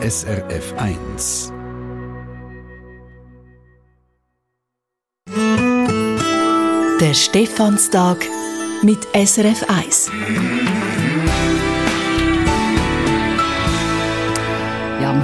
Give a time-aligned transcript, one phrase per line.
[0.00, 1.52] SRF 1.
[7.00, 8.24] Der Stephanstag
[8.82, 10.10] mit SRF 1.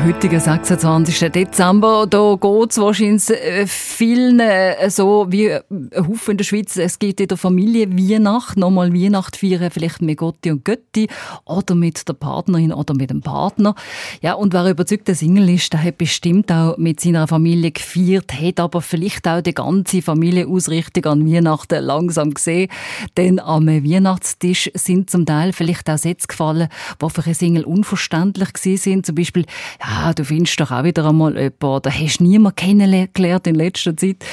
[0.05, 1.33] heutigen 26.
[1.33, 6.77] Dezember, da geht es wahrscheinlich äh, vielen äh, so wie ein Haufen in der Schweiz.
[6.77, 11.09] Es gibt in der Familie Weihnacht, nochmal Weihnacht feiern, vielleicht mit Gotti und Götti
[11.47, 13.75] oder mit der Partnerin oder mit dem Partner.
[14.21, 18.61] Ja, und wer überzeugter Single ist, der hat bestimmt auch mit seiner Familie gefeiert, hat
[18.61, 22.69] aber vielleicht auch die ganze Familienausrichtung an Weihnachten langsam gesehen.
[23.17, 26.69] Denn am Weihnachtstisch sind zum Teil vielleicht auch Sätze gefallen,
[27.01, 29.07] die für eine Single unverständlich sind.
[29.07, 29.47] Zum Beispiel,
[29.81, 34.25] ja, du findest doch auch wieder einmal jemanden, oder hast niemand kennengelernt in letzter Zeit.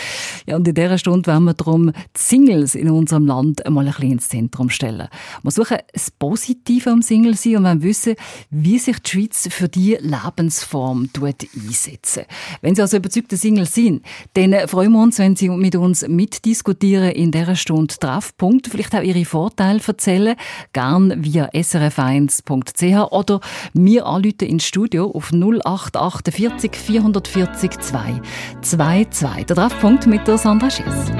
[0.46, 3.94] Ja, und in dieser Stunde wollen wir darum die Singles in unserem Land einmal ein
[3.94, 5.08] bisschen ins Zentrum stellen.
[5.44, 8.16] Wir suchen das Positive am Single sein und wollen wissen,
[8.50, 12.24] wie sich die Schweiz für diese Lebensform einsetzen.
[12.62, 14.04] Wenn Sie also überzeugte Single sind,
[14.34, 19.02] dann freuen wir uns, wenn Sie mit uns mitdiskutieren in dieser Stunde Treffpunkt, vielleicht auch
[19.02, 20.36] Ihre Vorteile erzählen,
[20.74, 23.42] gern via srf1.ch oder
[23.74, 29.46] mir anrufen ins Studio auf 0848 440 222.
[29.46, 31.12] Der Treffpunkt mit der Sandra Schiss.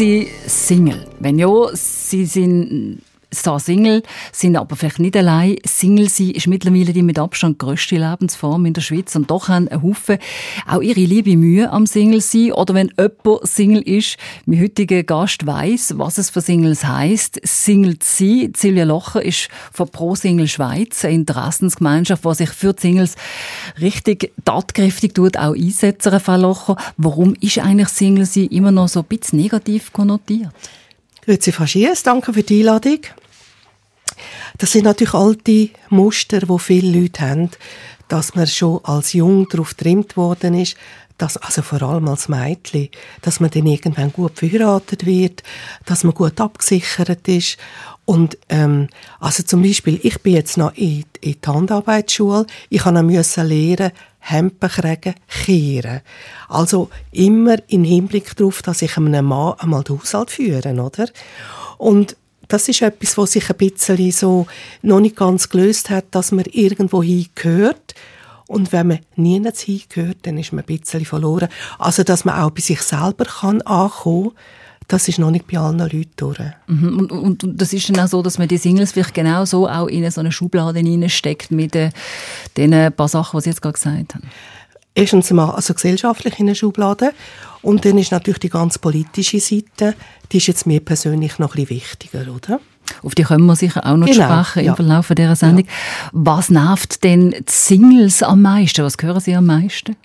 [0.00, 1.06] Sie Single?
[1.18, 3.02] Wenn ja, Sie sind
[3.32, 5.56] so Single sind aber vielleicht nicht allein.
[5.64, 9.68] Single sein ist mittlerweile die mit Abstand grösste Lebensform in der Schweiz und doch haben
[9.68, 10.18] ein Haufen
[10.66, 14.16] auch ihre liebe Mühe am Single sein oder wenn jemand Single ist.
[14.46, 17.40] Mein heutiger Gast weiß, was es für Singles heisst.
[17.44, 18.52] Single zu sein.
[18.56, 23.14] Silvia Locher ist von Pro Single Schweiz, eine Interessensgemeinschaft, die sich für Singles
[23.80, 26.76] richtig tatkräftig tut, auch einsetzen, Frau Locher.
[26.96, 30.50] Warum ist eigentlich Single sein immer noch so ein bisschen negativ konnotiert?
[31.24, 33.00] Grüezi Faschiers, danke für die Einladung.
[34.58, 37.50] Das sind natürlich alte Muster, wo viele Leute haben,
[38.08, 40.76] dass man schon als Jung darauf getrimmt worden ist,
[41.20, 42.88] dass, also vor allem als Mädchen,
[43.22, 45.42] dass man dann irgendwann gut verheiratet wird,
[45.84, 47.58] dass man gut abgesichert ist.
[48.06, 48.88] Und ähm,
[49.20, 53.92] also zum Beispiel, ich bin jetzt noch in, in die Handarbeitsschule, ich habe noch lernen,
[54.20, 56.00] Hempenkrägen kehren.
[56.48, 61.08] Also immer im Hinblick darauf, dass ich einem Mann einmal den Haushalt führe, oder?
[61.78, 62.16] Und
[62.50, 64.46] das ist etwas, was sich ein bisschen so
[64.82, 67.94] noch nicht ganz gelöst hat, dass man irgendwo hingehört.
[68.46, 71.48] Und wenn man nie hingehört, dann ist man ein bisschen verloren.
[71.78, 74.32] Also, dass man auch bei sich selber kann ankommen
[74.90, 76.40] das ist noch nicht bei allen Leuten durch.
[76.66, 76.98] Mhm.
[76.98, 79.68] Und, und, und, das ist dann auch so, dass man die Singles vielleicht genau so
[79.68, 81.92] auch in so eine Schublade hineinsteckt mit den,
[82.56, 84.28] den paar Sachen, die Sie jetzt gerade gesagt haben?
[84.94, 87.12] Erstens mal also gesellschaftlich in eine Schublade
[87.62, 89.94] und dann ist natürlich die ganz politische Seite,
[90.32, 92.60] die ist jetzt mir persönlich noch ein bisschen wichtiger, oder?
[93.02, 94.72] Auf die können wir sicher auch noch genau, sprechen ja.
[94.72, 95.64] im Verlauf dieser Sendung.
[95.66, 95.72] Ja.
[96.12, 98.84] Was nervt denn die Singles am meisten?
[98.84, 99.96] Was hören Sie am meisten?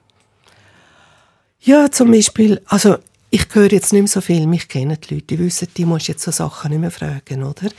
[1.62, 2.98] Ja, zum Beispiel, also
[3.32, 6.08] ich höre jetzt nicht mehr so viel, mich kennen die Leute, die wissen, die musst
[6.08, 7.70] jetzt so Sachen nicht mehr fragen, oder?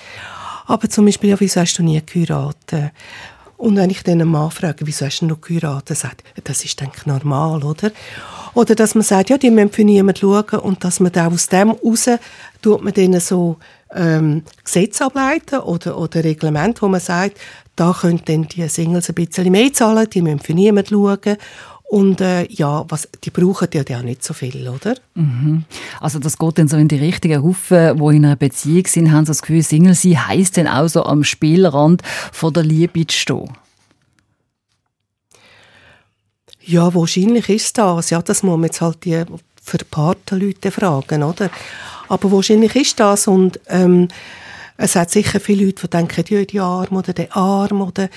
[0.66, 2.92] Aber zum Beispiel, ja, wieso hast du nie geheiratet?
[3.56, 6.80] Und wenn ich dann einen Mann frage, wieso hast du noch geheiratet, sagt das ist,
[6.80, 7.90] denke ich, normal, oder?
[8.54, 11.48] Oder dass man sagt, ja, die müssen für niemanden schauen und dass man dann aus
[11.48, 12.08] dem raus
[12.62, 13.56] tut man denen so
[13.94, 17.38] ähm, Gesetze ableiten oder, oder Reglement, wo man sagt,
[17.76, 21.36] da können dann die Singles ein bisschen mehr zahlen, die müssen für niemanden schauen
[21.88, 24.96] und äh, ja, was, die brauchen ja auch nicht so viel, oder?
[25.14, 25.64] Mhm.
[26.00, 29.24] Also das geht dann so in die richtigen Haufen, die in einer Beziehung sind, haben
[29.24, 32.02] das Gefühl, Single sein heisst dann auch so am Spielrand
[32.32, 33.50] von der Liebe zu stehen.
[36.62, 38.10] Ja, wahrscheinlich ist das.
[38.10, 39.22] Ja, das muss man jetzt halt die
[39.62, 41.50] verpaarten Leute fragen, oder?
[42.08, 44.08] Aber wahrscheinlich ist das und ähm,
[44.76, 48.08] es hat sicher viele Leute, die denken, ja, die Arm oder der Arm oder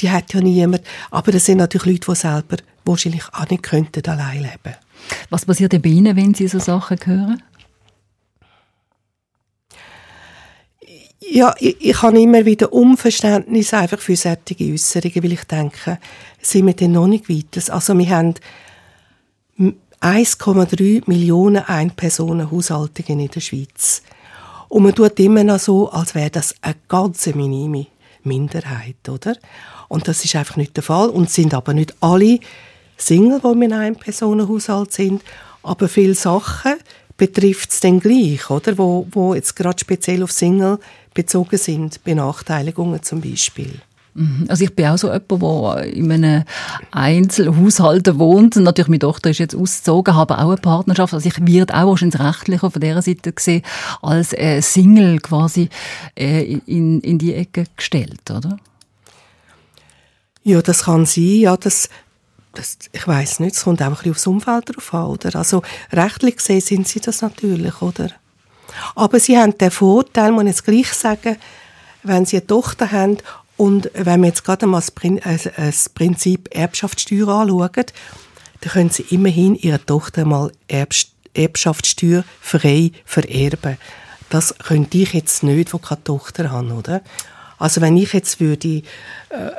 [0.00, 0.82] die hat ja niemand.
[1.10, 2.56] Aber es sind natürlich Leute, die selber
[2.88, 4.76] wahrscheinlich auch nicht könnten allein leben.
[5.30, 7.42] Was passiert denn bei Ihnen, wenn Sie so Sachen hören?
[11.20, 15.98] Ja, ich, ich habe immer wieder Unverständnis einfach für solche Äußerungen, weil ich denke,
[16.40, 17.74] sind wir denn noch nicht weiter?
[17.74, 18.34] Also wir haben
[20.00, 24.02] 1,3 Millionen Ein-Personen-Haushaltungen in der Schweiz.
[24.68, 27.86] Und man tut immer noch so, als wäre das eine ganz minime
[28.22, 29.36] Minderheit, oder?
[29.88, 31.08] Und das ist einfach nicht der Fall.
[31.08, 32.38] Und sind aber nicht alle
[32.98, 35.22] Single, die in einem Personenhaushalt sind.
[35.62, 36.74] Aber viele Sachen
[37.16, 38.78] betrifft es dann gleich, oder?
[38.78, 40.78] Wo, wo jetzt gerade speziell auf Single
[41.14, 42.02] bezogen sind.
[42.04, 43.80] Benachteiligungen zum Beispiel.
[44.18, 44.46] Mhm.
[44.48, 45.42] Also ich bin auch so jemand,
[45.78, 46.44] der in einem
[46.90, 48.56] Einzelhaushalt wohnt.
[48.56, 51.14] Natürlich, meine Tochter ist jetzt ausgezogen, habe auch eine Partnerschaft.
[51.14, 53.62] Also ich werde auch wahrscheinlich rechtlich von dieser Seite gesehen
[54.02, 55.68] als äh, Single quasi
[56.16, 58.58] äh, in, in die Ecke gestellt, oder?
[60.42, 61.40] Ja, das kann sein.
[61.40, 61.88] Ja, das,
[62.54, 65.36] das, ich weiß nicht, es kommt einfach aufs Umfeld drauf an, oder?
[65.36, 65.62] Also
[65.92, 68.10] rechtlich gesehen sind sie das natürlich, oder?
[68.94, 71.36] Aber sie haben den Vorteil, muss ich jetzt gleich sagen,
[72.02, 73.18] wenn sie eine Tochter haben
[73.56, 79.84] und wenn wir jetzt gerade mal das Prinzip Erbschaftssteuer anschauen, dann können sie immerhin ihre
[79.84, 80.52] Tochter mal
[81.34, 83.78] Erbschaftssteuer frei vererben.
[84.30, 87.02] Das könnte ich jetzt nicht, wo keine Tochter habe, oder?
[87.58, 88.82] Also wenn ich jetzt würde
[89.30, 89.50] äh,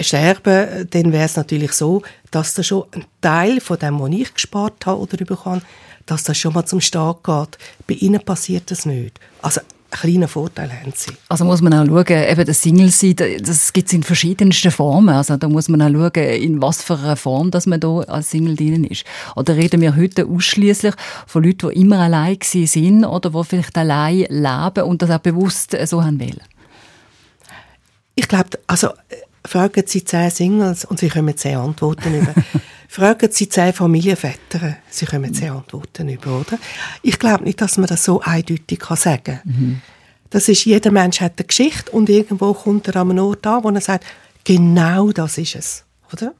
[0.00, 4.34] sterben, dann wäre es natürlich so, dass da schon ein Teil von dem, was ich
[4.34, 5.62] gespart habe oder bekommen,
[6.06, 7.58] dass das schon mal zum Staat geht.
[7.86, 9.20] Bei ihnen passiert das nicht.
[9.42, 11.12] Also einen kleinen Vorteil haben sie.
[11.28, 15.14] Also muss man auch schauen, eben das Single-Sein, das gibt es in verschiedensten Formen.
[15.14, 18.30] Also da muss man auch schauen, in was für einer Form dass man da als
[18.30, 19.04] Single drin ist.
[19.36, 20.94] Oder reden wir heute ausschließlich
[21.26, 25.76] von Leuten, die immer allein sind oder die vielleicht allein leben und das auch bewusst
[25.86, 26.40] so haben wollen?
[28.14, 28.90] Ich glaube, also
[29.44, 32.34] fragen Sie zehn Singles und Sie kommen zehn Antworten über.
[32.88, 36.58] fragen Sie zehn Familienväter, Sie kommen zehn Antworten über, oder?
[37.02, 39.40] Ich glaube nicht, dass man das so eindeutig sagen kann.
[39.44, 39.82] Mhm.
[40.30, 43.64] Das ist, jeder Mensch hat eine Geschichte und irgendwo kommt er an einen Ort an,
[43.64, 44.04] wo er sagt,
[44.44, 46.34] genau das ist es, oder?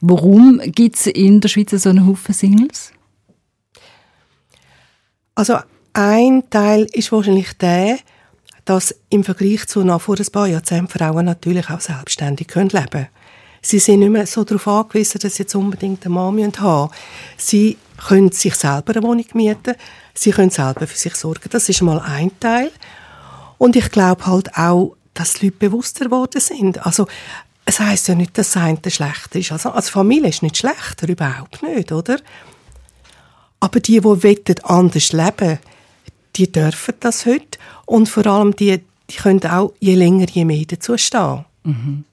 [0.00, 2.92] Warum gibt es in der Schweiz so einen Haufen Singles?
[5.34, 5.58] Also
[5.92, 7.98] ein Teil ist wahrscheinlich der,
[8.64, 13.08] dass im Vergleich zu noch vor ein paar Jahrzehnten Frauen natürlich auch selbstständig leben können.
[13.60, 16.90] Sie sind nicht mehr so darauf angewiesen, dass sie jetzt unbedingt einen Mann haben müssen.
[17.38, 19.74] Sie können sich selber eine Wohnung mieten,
[20.12, 21.48] sie können selber für sich sorgen.
[21.50, 22.70] Das ist mal ein Teil.
[23.56, 26.84] Und ich glaube halt auch, dass die Leute bewusster geworden sind.
[26.84, 27.06] Also,
[27.64, 29.52] es heisst ja nicht, dass das eine schlecht ist.
[29.52, 32.18] Also, als Familie ist nicht schlechter, überhaupt nicht, oder?
[33.60, 35.58] Aber die, die anders leben
[36.36, 37.58] die dürfen das heute.
[37.86, 41.44] Und vor allem die, die können auch je länger, je mehr dazu stehen.
[41.64, 42.04] Mhm.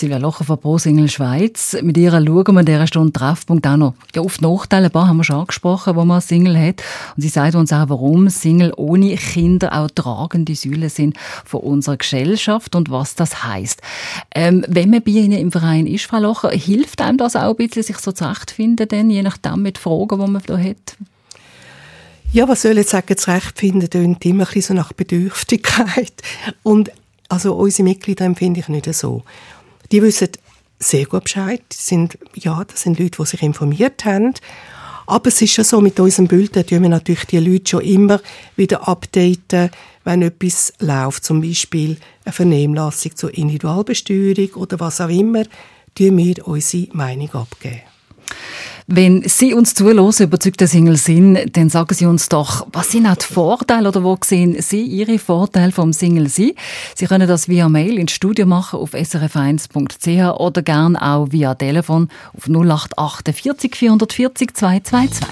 [0.00, 1.76] Silvia Locher von Pro Single Schweiz.
[1.82, 4.86] Mit ihr schauen wir in dieser Stunde Treffpunkt auch noch ja, auf die Nachteile.
[4.86, 6.82] Ein paar haben wir schon angesprochen, wo man Single hat.
[7.16, 11.98] Und sie sagt uns auch, warum Single ohne Kinder auch tragende Säulen sind von unserer
[11.98, 13.82] Gesellschaft und was das heisst.
[14.34, 17.56] Ähm, wenn man bei Ihnen im Verein ist, Frau Locher, hilft einem das auch ein
[17.56, 20.96] bisschen, sich so zurechtzufinden, denn, je nachdem mit Fragen, die man da hat?
[22.32, 26.12] Ja, was soll ich jetzt sagen, zurechtfinden, klingt immer ein bisschen so nach Bedürftigkeit.
[26.62, 26.92] Und
[27.28, 29.24] also unsere Mitglieder empfinde ich nicht so.
[29.90, 30.28] Die wissen
[30.78, 31.60] sehr gut Bescheid.
[31.72, 34.34] Die sind, ja, das sind Leute, die sich informiert haben.
[35.08, 38.20] Aber es ist schon so, mit unserem Bild tun wir natürlich die Leute schon immer
[38.54, 39.70] wieder updaten,
[40.04, 41.24] wenn etwas läuft.
[41.24, 45.42] Zum Beispiel eine Vernehmlassung zur Individualbesteuerung oder was auch immer,
[45.96, 47.80] tun wir unsere Meinung abgeben.
[48.92, 53.14] Wenn Sie uns zulassen, überzeugte Single sind, dann sagen Sie uns doch, was sind auch
[53.14, 56.54] die Vorteile oder wo sehen Sie Ihre Vorteile vom Single sein?
[56.96, 62.08] Sie können das via Mail ins Studio machen auf srf1.ch oder gern auch via Telefon
[62.36, 65.26] auf 0848 440 222.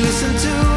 [0.00, 0.67] listen to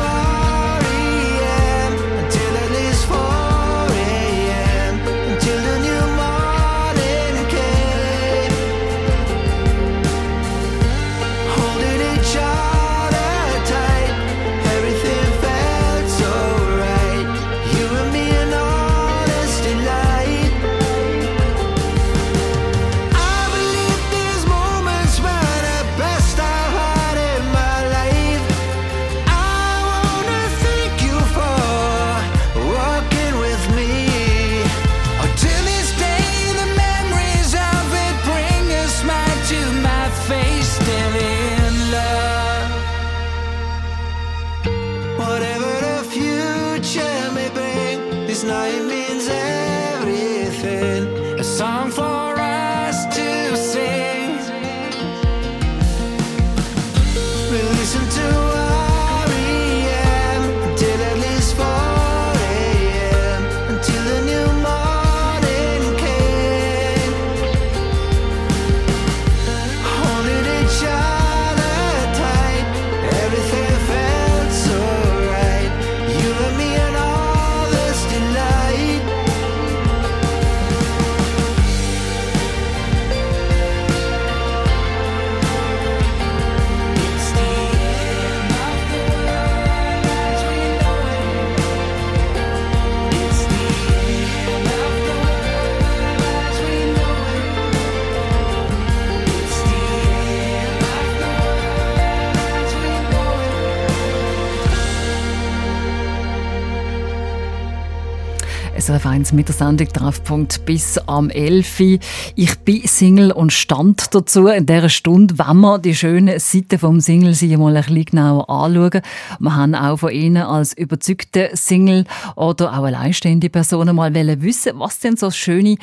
[108.81, 111.99] SRF 1 mit der Sendung Treffpunkt bis am 11.
[112.35, 116.99] Ich bin Single und stand dazu in dieser Stunde, wenn wir die schönen Seiten vom
[116.99, 119.01] Single sie mal ein bisschen genauer anschauen.
[119.39, 124.97] Wir haben auch von Ihnen als überzeugte Single oder auch alleinstehende Personen mal wissen, was
[124.97, 125.75] denn so das Schöne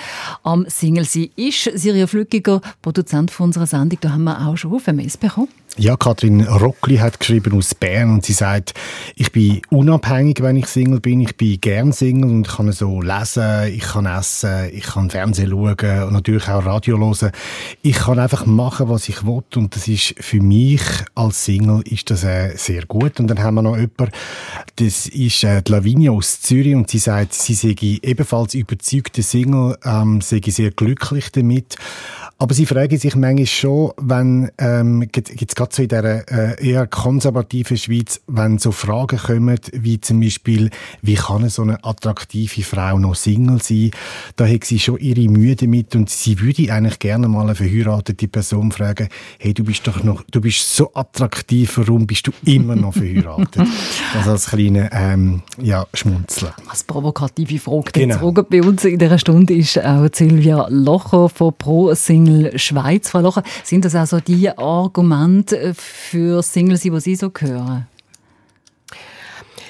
[0.42, 1.70] am Single sein ist.
[1.74, 5.48] Siria Flückiger, Produzent von unserer Sendung, da haben wir auch schon auf bekommen.
[5.76, 8.74] Ja, Kathrin Rockli hat geschrieben aus Bern und sie sagt,
[9.14, 11.20] ich bin unabhängig, wenn ich Single bin.
[11.20, 16.02] Ich bin gern Single und kann so lesen, ich kann essen, ich kann Fernsehen schauen
[16.04, 17.30] und natürlich auch Radio hören.
[17.82, 20.82] Ich kann einfach machen, was ich will und das ist für mich
[21.14, 23.20] als Single ist das äh, sehr gut.
[23.20, 24.10] Und dann haben wir noch jemanden,
[24.76, 29.76] das ist äh, die Lavinia aus Zürich und sie sagt, sie sei ebenfalls überzeugte Single,
[29.84, 31.76] ähm, sei sehr glücklich damit.
[32.40, 36.68] Aber sie fragen sich manchmal schon, wenn, ähm, gibt es gerade so in dieser äh,
[36.68, 40.70] eher konservativen Schweiz, wenn so Fragen kommen, wie zum Beispiel,
[41.02, 43.90] wie kann so eine attraktive Frau noch Single sein?
[44.36, 48.28] Da hat sie schon ihre Mühe damit und sie würde eigentlich gerne mal eine verheiratete
[48.28, 49.08] Person fragen,
[49.40, 53.66] hey, du bist doch noch, du bist so attraktiv, warum bist du immer noch verheiratet?
[54.14, 56.52] das als kleine, ähm, ja, Schmunzeln.
[56.68, 57.90] Als provokative Frage.
[57.92, 58.30] Genau.
[58.30, 61.92] Bei uns in dieser Stunde ist auch Silvia Locher von Pro
[62.28, 63.42] Single Schweiz verloren.
[63.64, 67.86] Sind das also die Argumente für Singles, die Sie so hören?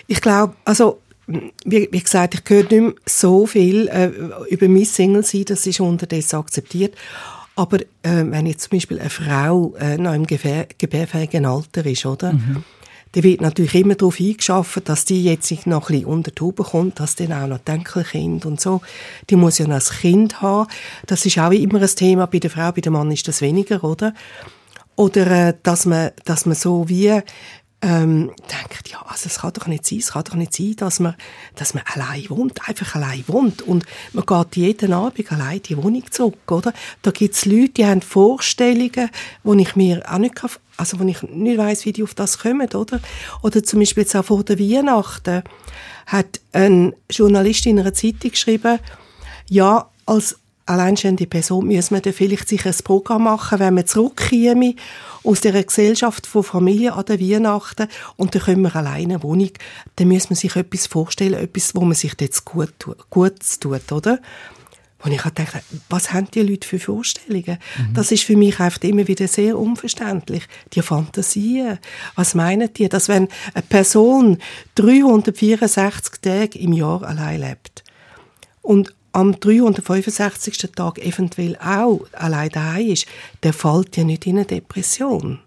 [0.07, 4.11] Ich glaube, also wie, wie, gesagt, ich höre nicht mehr so viel äh,
[4.49, 6.95] über mein Single sein, das ist unterdessen akzeptiert.
[7.55, 12.33] Aber äh, wenn jetzt zum Beispiel eine Frau äh, noch im gebärfähigen Alter ist, oder?
[12.33, 12.65] Mhm
[13.13, 16.43] da wird natürlich immer darauf eingeschafft, dass die jetzt sich noch ein bisschen unter die
[16.43, 18.81] Haube kommt, dass dann auch noch Enkelkind und so.
[19.31, 20.69] Die muss ja noch ein Kind haben.
[21.07, 22.27] Das ist auch immer ein Thema.
[22.27, 24.15] Bei der Frau, bei dem Mann ist das weniger, oder?
[24.97, 27.23] Oder äh, dass man, dass man so wie
[27.81, 30.99] ähm, denkt, ja, also es kann doch nicht sein, es kann doch nicht sein, dass
[30.99, 31.15] man,
[31.55, 36.03] dass man allein wohnt, einfach allein wohnt und man geht jeden Abend allein die Wohnung
[36.11, 36.73] zurück, oder?
[37.03, 39.11] Da gibt's Leute, die haben Vorstellungen,
[39.45, 40.35] wo ich mir auch nicht
[40.79, 43.01] also wo ich nicht weiß, wie die auf das kommen, oder?
[43.43, 45.43] Oder zum Beispiel jetzt auch vor der Weihnachten
[46.07, 48.79] hat ein Journalist in einer Zeitung geschrieben,
[49.51, 50.39] ja, als
[50.69, 54.75] alleinstehende Person müssen wir dann vielleicht sich ein Programm machen, wenn man zurückkäme
[55.25, 59.51] aus der Gesellschaft von Familie an der Weihnachten und dann können wir alleine eine Wohnung,
[59.97, 62.73] dann muss man sich etwas vorstellen, etwas, wo man sich jetzt gut,
[63.11, 64.21] gut tut, oder?
[65.05, 67.59] Und ich dachte, was haben die Leute für Vorstellungen?
[67.79, 67.95] Mhm.
[67.95, 70.45] Das ist für mich einfach immer wieder sehr unverständlich.
[70.73, 71.79] Die Fantasien.
[72.17, 72.89] Was meinen die?
[72.89, 74.39] Dass wenn eine Person
[74.75, 77.85] 364 Tage im Jahr allein lebt
[78.63, 80.73] und am 365.
[80.75, 83.07] Tag eventuell auch allein daheim ist,
[83.43, 85.41] der fällt ja nicht in eine Depression.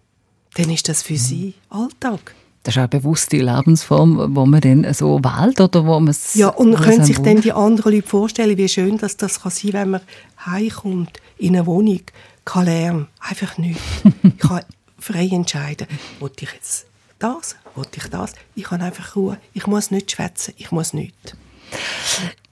[0.55, 1.17] Dann ist das für mhm.
[1.17, 2.35] sie Alltag.
[2.63, 6.35] Das ist auch eine bewusste Lebensform, wo man dann so wählt oder wo man es
[6.35, 9.73] Ja, und können sich dann die anderen Leute vorstellen, wie schön dass das kann sein,
[9.73, 10.01] wenn man
[10.45, 12.01] heimkommt in eine Wohnung,
[12.45, 13.81] kein Lärm, einfach nichts.
[14.23, 14.61] ich kann
[14.99, 15.87] frei entscheiden,
[16.19, 16.85] wollte ich jetzt
[17.17, 18.33] das, wollte ich das.
[18.55, 21.35] Ich kann einfach Ruhe, ich muss nicht schwätzen, ich muss nichts.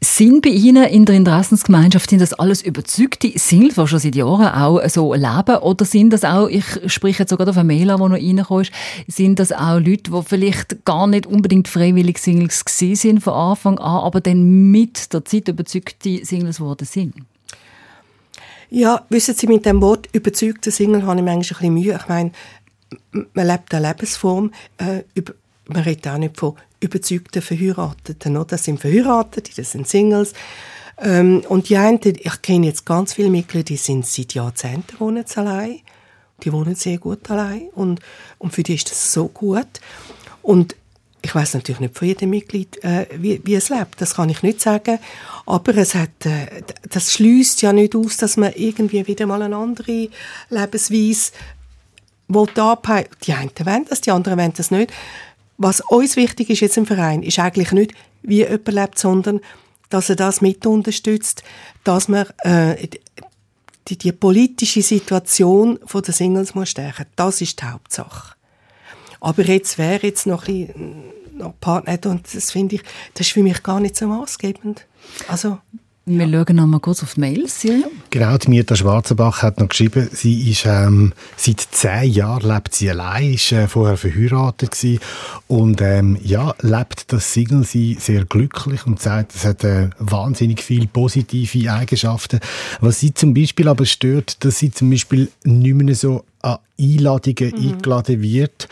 [0.01, 4.81] Sind bei Ihnen in der Interessensgemeinschaft sind das alles überzeugte die schon seit Jahren auch
[4.87, 5.57] so leben?
[5.57, 8.63] Oder sind das auch, ich spreche jetzt sogar auf eine Mail an, die noch reingekommen
[8.63, 8.71] ist,
[9.07, 14.03] sind das auch Leute, die vielleicht gar nicht unbedingt freiwillig Singles sind von Anfang an,
[14.03, 17.15] aber dann mit der Zeit überzeugte Singles geworden sind?
[18.69, 21.99] Ja, wissen Sie, mit dem Wort überzeugte Single habe ich manchmal ein bisschen Mühe.
[21.99, 22.31] Ich meine,
[23.33, 25.33] man lebt eine Lebensform, äh, über,
[25.69, 28.37] man redet auch nicht von überzeugten Verheirateten.
[28.37, 28.45] Oder?
[28.45, 30.33] Das sind Verheiratete, das sind Singles.
[31.01, 35.25] Ähm, und die einen, ich kenne jetzt ganz viele Mitglieder, die sind seit Jahrzehnten wohnen
[35.35, 35.79] allein.
[36.43, 37.99] Die wohnen sehr gut allein und,
[38.37, 39.67] und für die ist das so gut.
[40.41, 40.75] Und
[41.21, 43.99] ich weiß natürlich nicht von jedem Mitglied, äh, wie, wie es lebt.
[43.99, 44.99] Das kann ich nicht sagen.
[45.45, 49.57] Aber es hat, äh, das schließt ja nicht aus, dass man irgendwie wieder mal eine
[49.57, 50.09] andere
[50.49, 51.33] Lebensweise
[52.29, 52.47] will.
[53.23, 54.93] Die einen wollen das, die anderen wollen das nicht.
[55.61, 59.41] Was uns wichtig ist jetzt im Verein, ist eigentlich nicht, wie jemand lebt, sondern
[59.89, 61.43] dass er das mit unterstützt,
[61.83, 62.87] dass man äh,
[63.89, 67.07] die, die politische Situation von der Singles muss stärken.
[67.17, 68.35] Das ist die Hauptsache.
[69.19, 71.03] Aber jetzt wäre jetzt noch ein bisschen
[71.37, 74.85] noch Partner und das finde ich, das ist für mich gar nicht so maßgebend.
[75.27, 75.57] Also
[76.17, 76.45] wir ja.
[76.45, 77.87] schauen noch mal kurz auf die Mails, Silja.
[78.09, 82.89] Genau, die Mirta Schwarzenbach hat noch geschrieben, sie ist ähm, seit zehn Jahren lebt sie
[82.89, 84.99] allein, ist äh, vorher verheiratet gewesen
[85.47, 90.87] und ähm, ja, lebt das Single-Sein sehr glücklich und sagt, es hat äh, wahnsinnig viele
[90.87, 92.39] positive Eigenschaften.
[92.81, 97.53] Was sie zum Beispiel aber stört, dass sie zum Beispiel nicht mehr so an Einladungen
[97.55, 97.69] mhm.
[97.69, 98.69] eingeladen wird,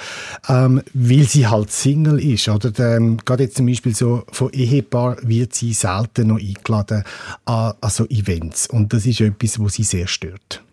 [0.47, 2.47] ähm, weil sie halt Single ist.
[2.47, 7.03] Oder ähm, gerade jetzt zum Beispiel so von Ehepaar wird sie selten noch eingeladen
[7.45, 8.67] an, an so Events.
[8.67, 10.63] Und das ist etwas, was sie sehr stört.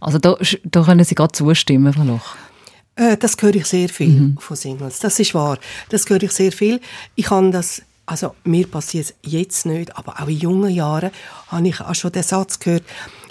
[0.00, 2.36] Also da, da können Sie gerade zustimmen, Frau Loch.
[2.96, 4.36] Äh, das höre ich sehr viel mhm.
[4.38, 4.98] von Singles.
[4.98, 5.58] Das ist wahr.
[5.88, 6.80] Das höre ich sehr viel.
[7.14, 11.10] Ich kann das also mir passiert es jetzt nicht, aber auch in jungen Jahren
[11.48, 12.84] habe ich auch schon den Satz gehört,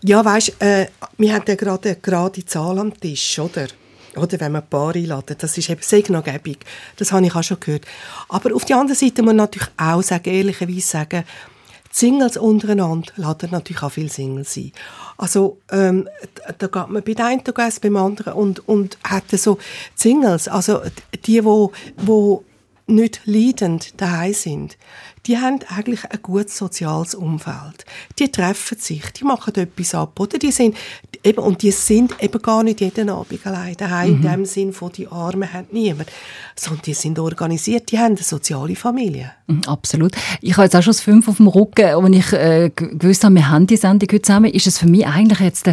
[0.03, 3.67] ja, weißt, äh, wir haben ja gerade eine gerade Zahl am Tisch, oder?
[4.15, 6.65] Oder wenn man ein Paar einladen, das ist eben gäbig.
[6.97, 7.85] Das habe ich auch schon gehört.
[8.29, 11.23] Aber auf der anderen Seite muss man natürlich auch sagen, ehrlicherweise sagen,
[11.93, 14.71] die Singles untereinander laden natürlich auch viele Singles ein.
[15.17, 16.07] Also ähm,
[16.57, 17.43] da geht man bei dem einen
[17.81, 19.57] beim anderen und, und hat so
[19.95, 20.81] Singles, also
[21.25, 22.43] die, wo, wo
[22.85, 24.77] nicht leidend daheim sind,
[25.25, 27.85] die haben eigentlich ein gutes soziales Umfeld.
[28.19, 30.37] Die treffen sich, die machen etwas ab, oder?
[30.37, 30.75] Die sind,
[31.23, 34.15] eben, und die sind eben gar nicht jeden Abend allein daheim, mhm.
[34.15, 36.09] in dem Sinn von die Armen haben niemand,
[36.55, 39.31] sondern die sind organisiert, die haben eine soziale Familie.
[39.47, 40.13] Mhm, absolut.
[40.41, 43.35] Ich habe jetzt auch schon das Fünf auf dem Rücken, als ich äh, gewusst habe,
[43.35, 45.69] wir haben die Sendung heute zusammen, ist es für mich eigentlich jetzt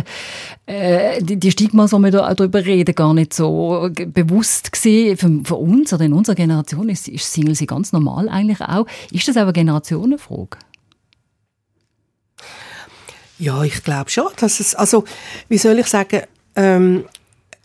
[0.70, 5.16] äh, die, die Stigmas, die wir da darüber reden, gar nicht so bewusst gewesen.
[5.16, 8.86] Für, für uns oder in unserer Generation ist, ist Single ganz normal eigentlich auch.
[9.10, 10.58] Ist das auch eine Generationenfrage?
[13.38, 15.04] Ja, ich glaube schon, dass es, also,
[15.48, 16.22] wie soll ich sagen,
[16.54, 17.04] ähm,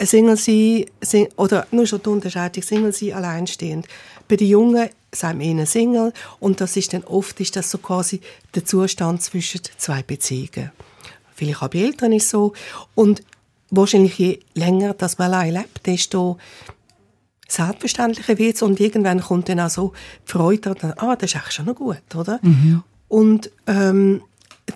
[0.01, 3.87] Single sein, sing, oder nur schon die Unterscheidung, Single sein, alleinstehend.
[4.27, 7.77] Bei den Jungen sind wir ihnen Single und das ist dann oft ist das so
[7.77, 8.19] quasi
[8.55, 10.71] der Zustand zwischen zwei Beziehungen.
[11.35, 12.53] Vielleicht auch bei Eltern ist so.
[12.95, 13.21] Und
[13.69, 16.37] wahrscheinlich je länger dass man allein lebt, desto
[17.47, 19.93] selbstverständlicher wird es und irgendwann kommt dann auch so
[20.27, 22.39] die Freude, ah, das ist eigentlich schon noch gut, oder?
[22.41, 22.83] Mhm.
[23.07, 24.21] Und ähm,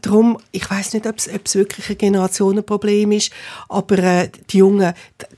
[0.01, 3.31] darum, ich weiß nicht, ob es wirklich ein Generationenproblem ist,
[3.67, 4.93] aber äh, die Jungen,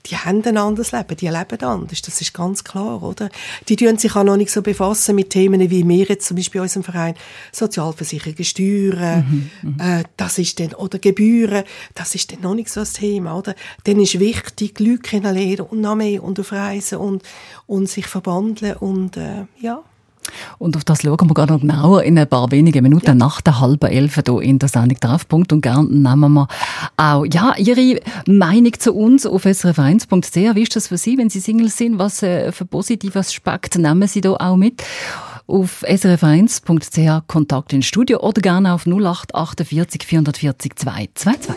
[0.06, 3.30] die haben ein anderes Leben, die leben anders, das ist ganz klar, oder?
[3.70, 6.60] Die tun sich auch noch nicht so befassen mit Themen wie wir jetzt zum Beispiel
[6.60, 7.16] in unserem Verein,
[7.52, 11.64] Sozialversicherungen, Steuern, mhm, mhm, äh, das ist dann, oder Gebühren,
[11.96, 13.56] das ist dann noch nicht so das Thema, oder?
[13.86, 17.24] Dann ist wichtig, Leute kennenlernen und noch mehr und auf Reisen und,
[17.68, 19.84] und sich verbandeln und, äh, ja.
[20.58, 23.16] Und auf das schauen wir gerade noch genauer in ein paar wenigen Minuten ja.
[23.16, 25.54] nach der halben Elf hier in der Sendung Treffpunkt.
[25.54, 26.48] Und gerne nehmen wir
[26.98, 30.56] auch ja, Ihre Meinung zu uns auf srf1.ch.
[30.56, 32.00] Wie ist das für Sie, wenn Sie Single sind?
[32.00, 34.84] Was äh, für positive Aspekte nehmen Sie da auch mit?
[35.48, 41.56] Auf srf1.ch Kontakt ins Studio oder gerne auf 0848 440 222.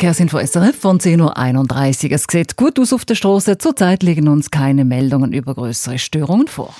[0.00, 2.12] Verkehrsinfo SRF von 10.31 Uhr.
[2.12, 3.58] Es sieht gut aus auf der Straße.
[3.58, 6.74] Zurzeit liegen uns keine Meldungen über größere Störungen vor.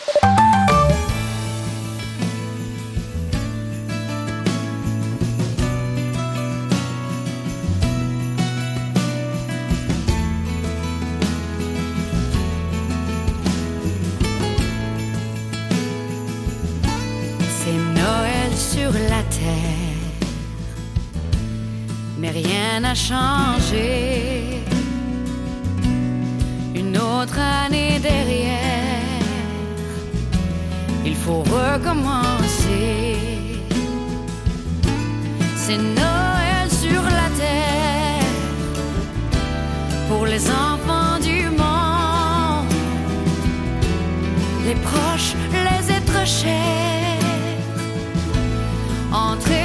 [22.33, 24.63] A changé.
[26.75, 29.21] Une autre année derrière,
[31.05, 33.17] il faut recommencer.
[35.57, 38.25] C'est Noël sur la terre
[40.09, 42.73] pour les enfants du monde,
[44.65, 47.11] les proches, les êtres chers.
[49.13, 49.60] Entrer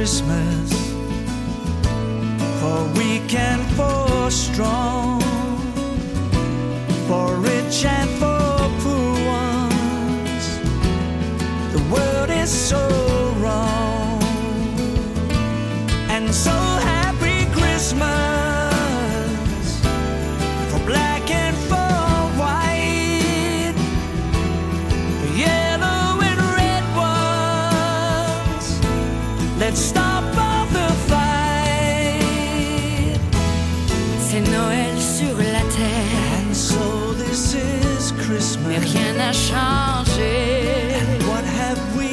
[0.00, 0.72] Christmas,
[2.58, 4.99] for we can pour strong.
[39.50, 40.36] Changé.
[41.28, 42.10] What have we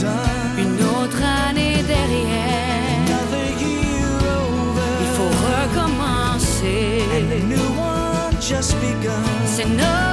[0.00, 0.56] done?
[0.64, 4.08] Une autre année derrière, Another year
[5.02, 7.02] il faut recommencer.
[7.16, 9.22] And a new one just begun.
[9.46, 10.05] C'est Noël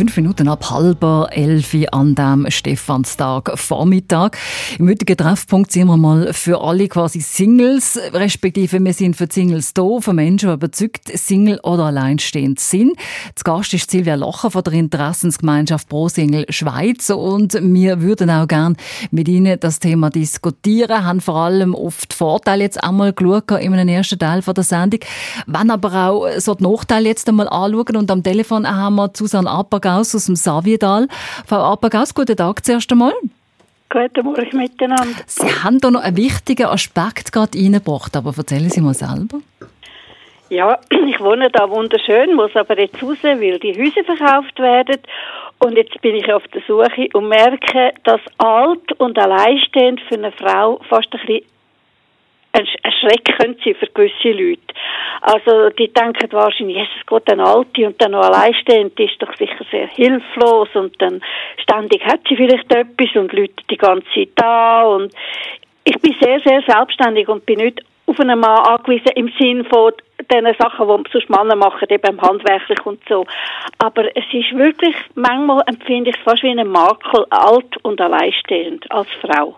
[0.00, 4.38] fünf Minuten ab halber elf an dem Stephanstag Vormittag.
[4.78, 9.74] Im heutigen Treffpunkt sind wir mal für alle quasi Singles, respektive wir sind für Singles
[9.74, 12.92] da, für Menschen, die überzeugt Single oder alleinstehend sind.
[13.34, 18.48] Zu Gast ist Silvia Locher von der Interessensgemeinschaft Pro Single Schweiz und wir würden auch
[18.48, 18.78] gern
[19.10, 23.88] mit Ihnen das Thema diskutieren, haben vor allem oft Vorteile jetzt einmal geschaut in einem
[23.88, 25.00] ersten Teil von der Sendung,
[25.46, 29.50] wenn aber auch so die Nachteile jetzt einmal anschauen und am Telefon haben wir Susanne
[29.90, 31.08] Apagaus aus dem Savietal.
[31.46, 33.12] Frau Apagaus, guten Tag zuerst einmal.
[33.88, 35.18] Guten Morgen miteinander.
[35.26, 39.40] Sie haben da noch einen wichtigen Aspekt gerade reingebracht, aber erzählen Sie mal selber.
[40.48, 45.00] Ja, ich wohne da wunderschön, muss aber jetzt raus, weil die Häuser verkauft werden.
[45.58, 50.32] Und jetzt bin ich auf der Suche und merke, dass alt und alleinstehend für eine
[50.32, 51.42] Frau fast ein bisschen
[52.52, 54.62] ein Sch- ein Schreck könnte sein für gewisse Leute.
[55.22, 59.64] Also die denken wahrscheinlich, Jesus Gott, ein Alte und dann noch alleinstehend, ist doch sicher
[59.70, 61.20] sehr hilflos und dann
[61.62, 65.12] ständig hat sie vielleicht etwas und Leute die ganze Zeit da und
[65.84, 69.92] ich bin sehr, sehr selbstständig und bin nicht auf einen Mann angewiesen im Sinn von
[70.30, 73.24] den Sachen, die sonst Männer machen, eben handwerklich und so.
[73.78, 78.90] Aber es ist wirklich, manchmal empfinde ich es fast wie ein Makel, alt und alleinstehend
[78.90, 79.56] als Frau.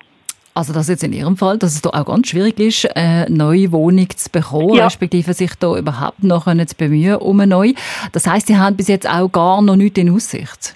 [0.55, 3.73] Also das jetzt in Ihrem Fall, dass es da auch ganz schwierig ist, eine neue
[3.73, 4.85] Wohnung zu bekommen, Ja.
[4.85, 7.75] respektive sich da überhaupt noch können zu bemühen um eine neue.
[8.13, 10.75] Das heißt, Sie haben bis jetzt auch gar noch nichts in Aussicht.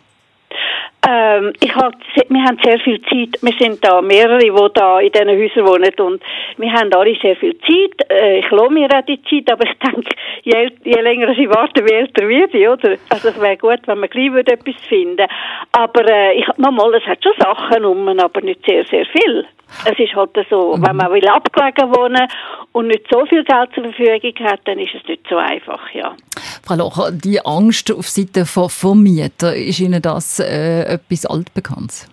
[1.09, 1.93] Ähm, ich hab,
[2.29, 3.41] wir haben sehr viel Zeit.
[3.41, 6.23] Wir sind da mehrere, die da in diesen Häusern wohnen und
[6.57, 8.11] wir haben alle sehr viel Zeit.
[8.11, 10.11] Äh, ich lohne mir auch die Zeit, aber ich denke,
[10.43, 12.97] je, je länger ich warte, je älter werde ich, oder?
[13.11, 15.27] Also es wäre gut, wenn man gleich würde etwas finden.
[15.73, 19.47] Aber äh, ich nochmal, es hat schon Sachen um, aber nicht sehr, sehr viel.
[19.85, 22.29] Es ist halt so, wenn man will abgelegen wohnen
[22.77, 26.15] und nicht so viel Geld zur Verfügung hat, dann ist es nicht so einfach, ja.
[26.63, 32.07] Frau Locher, die Angst auf Seite von Vermieter, ist Ihnen das äh, etwas altbekanntes?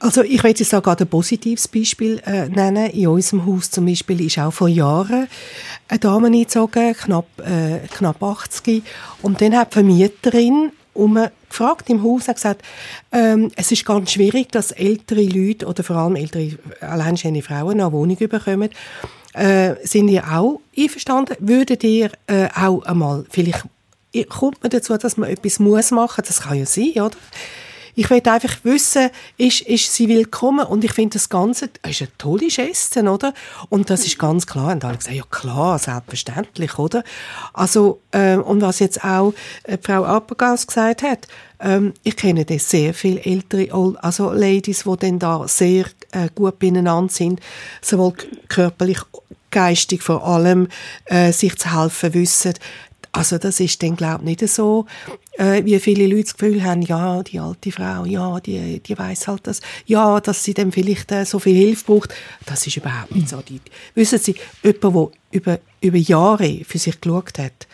[0.00, 2.90] Also ich will jetzt da gerade ein positives Beispiel äh, nennen.
[2.90, 5.28] In unserem Haus zum Beispiel ist auch vor Jahren
[5.86, 8.82] eine Dame eingezogen, knapp, äh, knapp 80.
[9.22, 11.18] Und dann hat die Vermieterin um
[11.48, 12.62] gefragt im Haus hat gesagt,
[13.12, 17.92] ähm, es ist ganz schwierig, dass ältere Leute oder vor allem ältere alleinstehende Frauen eine
[17.92, 18.70] Wohnung bekommen.
[19.36, 21.36] Äh, sind ihr auch einverstanden?
[21.40, 23.64] Würdet ihr äh, auch einmal, vielleicht
[24.30, 27.16] kommt man dazu, dass man etwas muss machen, das kann ja sein, oder?
[27.98, 29.08] Ich will einfach wissen,
[29.38, 30.66] ist, ist sie willkommen?
[30.66, 33.32] Und ich finde das Ganze, das ist eine tolle Geste, oder?
[33.70, 34.72] Und das ist ganz klar.
[34.72, 37.04] Und alle gesagt, ja klar, selbstverständlich, oder?
[37.54, 39.32] Also, äh, und was jetzt auch
[39.62, 41.26] äh, Frau Appergaus gesagt hat,
[41.60, 46.58] ähm, ich kenne da sehr viele ältere, also Ladies, die dann da sehr äh, gut
[46.58, 47.40] beieinander sind,
[47.80, 48.14] sowohl
[48.48, 49.00] körperlich,
[49.50, 50.68] geistig vor allem,
[51.06, 52.54] äh, sich zu helfen wissen.
[53.12, 54.84] Also das ist dann glaube ich nicht so,
[55.38, 59.28] äh, wie viele Leute das Gefühl haben, ja, die alte Frau, ja, die, die weiß
[59.28, 62.14] halt das, ja, dass sie dann vielleicht äh, so viel Hilfe braucht.
[62.44, 63.40] Das ist überhaupt nicht so.
[63.40, 63.60] Die,
[63.94, 67.65] wissen Sie, jemand, der über, über Jahre für sich geschaut hat,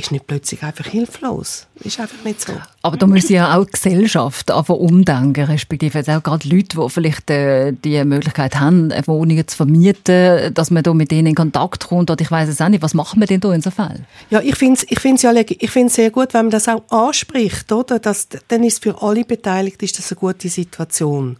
[0.00, 1.66] ist nicht plötzlich einfach hilflos.
[1.82, 2.52] Ist einfach nicht so.
[2.82, 7.30] Aber da muss ja auch die Gesellschaft einfach umdenken, respektive auch gerade Leute, die vielleicht
[7.30, 12.10] äh, die Möglichkeit haben, Wohnungen zu vermieten, dass man da mit denen in Kontakt kommt.
[12.10, 14.00] Oder ich weiß es auch nicht, was machen wir denn da in so Fall?
[14.30, 16.82] Ja, ich finde es ich find's ja ich find's sehr gut, wenn man das auch
[16.90, 17.70] anspricht.
[17.72, 17.98] Oder?
[17.98, 21.36] Das, dann ist für alle Beteiligten ist das eine gute Situation.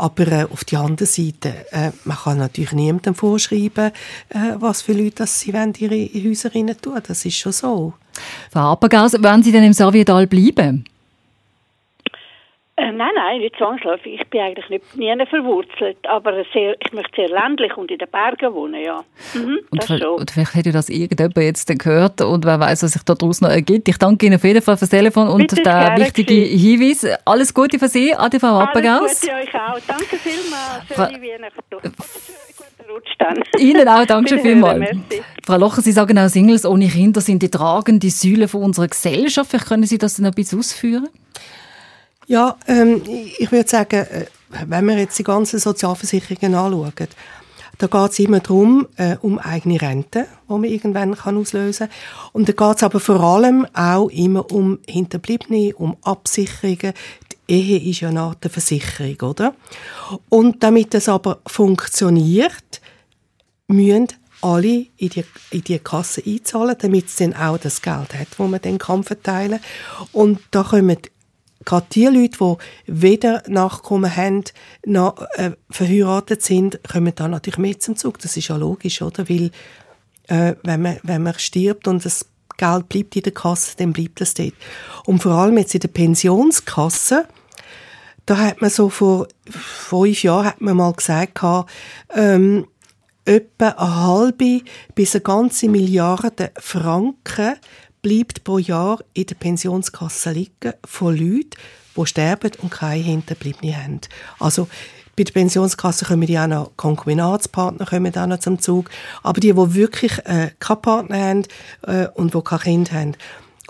[0.00, 3.92] Aber äh, auf der anderen Seite, äh, man kann natürlich niemandem vorschreiben,
[4.30, 7.00] äh, was für Leute das sie wollen, ihre Häuser tun.
[7.06, 7.92] Das ist schon so.
[8.50, 10.84] Frau Appergaus, wollen Sie denn im Savietal bleiben?
[13.00, 14.20] Nein, nein, nicht zwangsläufig.
[14.20, 18.10] Ich bin eigentlich nicht nie verwurzelt, aber sehr, ich möchte sehr ländlich und in den
[18.10, 19.02] Bergen wohnen, ja.
[19.32, 20.02] Mhm, und, schon.
[20.02, 23.88] und, vielleicht hätte das irgendjemand jetzt gehört und wer weiß, was sich daraus noch ergibt.
[23.88, 27.06] Ich danke Ihnen auf jeden Fall fürs Telefon und Bitte den wichtigen Hinweis.
[27.24, 29.00] Alles Gute für Sie, Adi Frau Appergaus.
[29.00, 29.80] Alles Gute euch auch.
[29.86, 31.10] Danke vielmals.
[31.12, 31.92] Schöne Weihnachten.
[33.58, 34.90] Ihnen auch, danke schön vielmals.
[35.46, 39.48] Frau Locher, Sie sagen auch, Singles ohne Kinder sind die tragende Säule von unserer Gesellschaft.
[39.48, 41.08] Vielleicht können Sie das noch ein bisschen ausführen?
[42.30, 43.02] Ja, ähm,
[43.40, 44.26] ich würde sagen, äh,
[44.64, 47.08] wenn wir jetzt die ganzen Sozialversicherungen anschauen,
[47.78, 52.30] da geht es immer darum, äh, um eigene Rente, die man irgendwann kann auslösen kann.
[52.30, 56.92] Und da geht es aber vor allem auch immer um Hinterbliebene, um Absicherungen.
[57.48, 59.56] Die Ehe ist ja nach der Versicherung, oder?
[60.28, 62.80] Und damit das aber funktioniert,
[63.66, 64.06] müssen
[64.40, 68.38] alle in die, in die Kasse einzahlen, damit es dann auch das Geld hat, das
[68.38, 70.06] man dann kann verteilen kann.
[70.12, 70.96] Und da kommen
[71.64, 72.56] gerade die Leute, die
[72.86, 74.44] weder Nachkommen haben,
[74.84, 78.18] noch äh, verheiratet sind, kommen da natürlich mehr zum Zug.
[78.18, 79.28] Das ist ja logisch, oder?
[79.28, 79.50] Weil,
[80.28, 84.20] äh, wenn, man, wenn man stirbt und das Geld bleibt in der Kasse, dann bleibt
[84.20, 84.54] das dort.
[85.06, 87.26] Und vor allem jetzt in der Pensionskasse,
[88.26, 91.40] da hat man so vor fünf Jahren hat man mal gesagt,
[92.14, 92.66] ähm,
[93.24, 94.60] etwa eine halbe
[94.94, 97.56] bis eine ganze Milliarde Franken
[98.02, 101.50] bleibt pro Jahr in der Pensionskasse liegen von Leuten,
[101.96, 104.00] die sterben und keine Hinterbliebene haben.
[104.38, 104.68] Also
[105.16, 108.90] bei der Pensionskasse kommen die auch noch Konkubinatspartner kommen auch noch zum Zug,
[109.22, 111.42] aber die, die wirklich äh, keinen Partner haben
[111.82, 113.16] äh, und die kein Kind haben.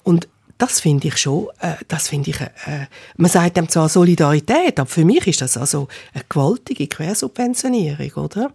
[0.04, 0.28] Und
[0.58, 4.88] das finde ich schon, äh, das finde ich, äh, man sagt dem zwar Solidarität, aber
[4.88, 8.52] für mich ist das also eine gewaltige Quersubventionierung, oder?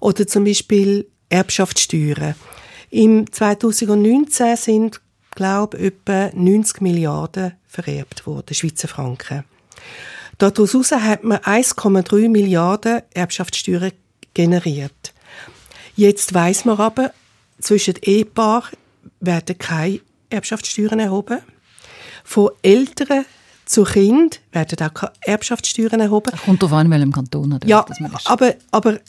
[0.00, 2.34] Oder zum Beispiel Erbschaftssteuern.
[2.90, 5.00] Im 2019 sind,
[5.34, 9.44] glaube ich, etwa 90 Milliarden vererbt worden, Schweizer Franken.
[10.38, 13.92] Daraus hat man 1,3 Milliarden Erbschaftssteuern
[14.34, 15.14] generiert.
[15.94, 17.12] Jetzt weiß man aber,
[17.58, 18.64] zwischen Ehepaar
[19.20, 21.38] werden keine Erbschaftssteuern erhoben.
[22.22, 23.24] Von Eltern
[23.64, 26.30] zu Kind werden auch keine Erbschaftssteuern erhoben.
[26.30, 27.58] Das kommt an, in welchem Kanton.
[27.64, 27.84] Ja,
[28.24, 29.00] aber, aber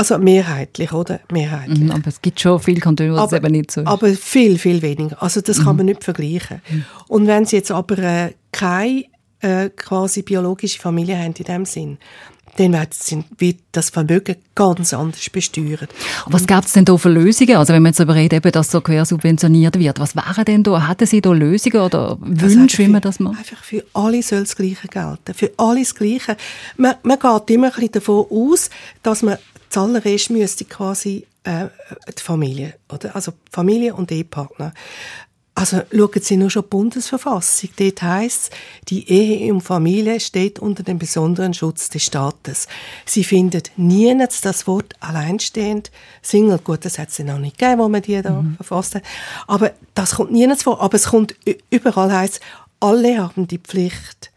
[0.00, 1.20] also mehrheitlich, oder?
[1.30, 1.78] Mehrheitlich.
[1.78, 3.86] Mhm, aber es gibt schon viele Kantone, wo das eben nicht so ist.
[3.86, 5.22] Aber viel, viel weniger.
[5.22, 5.64] Also das mhm.
[5.64, 6.62] kann man nicht vergleichen.
[6.70, 6.84] Mhm.
[7.08, 9.04] Und wenn Sie jetzt aber äh, keine
[9.40, 11.98] äh, quasi biologische Familie haben in dem Sinn,
[12.56, 12.74] dann
[13.38, 15.90] wird das Vermögen ganz anders besteuert.
[16.26, 17.56] Was gab es denn da für Lösungen?
[17.56, 20.88] Also wenn man jetzt darüber redet, dass so quersubventioniert wird, was wären denn da?
[20.88, 23.38] Hatten Sie da Lösungen oder Wünsche, wie man das macht?
[23.38, 25.34] Einfach für alle soll das Gleiche gelten.
[25.34, 26.36] Für alle das Gleiche.
[26.76, 28.70] Man, man geht immer ein bisschen davon aus,
[29.02, 29.36] dass man
[29.70, 31.66] zuallererst müsste quasi äh,
[32.06, 33.16] die Familie, oder?
[33.16, 34.74] Also Familie und Ehepartner.
[35.54, 37.70] Also schauen Sie nur schon die Bundesverfassung.
[37.76, 38.50] Dort heisst
[38.88, 42.66] die Ehe und Familie steht unter dem besonderen Schutz des Staates.
[43.04, 45.90] Sie findet niemals das Wort alleinstehend.
[46.22, 48.56] Single, gut, das hat es noch nicht gegeben, wo man die da mhm.
[48.56, 49.02] verfasst hat.
[49.48, 50.80] Aber das kommt niemals vor.
[50.80, 51.34] Aber es kommt
[51.68, 52.40] überall heisst,
[52.78, 54.30] alle haben die Pflicht,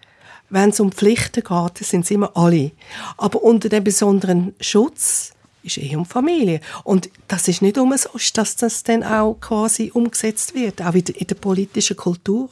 [0.54, 2.72] wenn es um Pflichten geht, sind es immer alle.
[3.18, 5.34] Aber unter dem besonderen Schutz
[5.64, 6.60] ist eh um Familie.
[6.84, 11.20] Und das ist nicht umsonst, dass das dann auch quasi umgesetzt wird, auch in der,
[11.20, 12.50] in der politischen Kultur.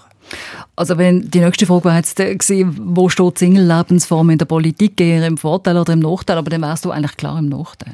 [0.75, 2.37] Also wenn die nächste Frage war jetzt äh,
[2.77, 6.85] wo steht Single-Lebensform in der Politik, eher im Vorteil oder im Nachteil, aber dann wärst
[6.85, 7.93] du eigentlich klar im Nachteil,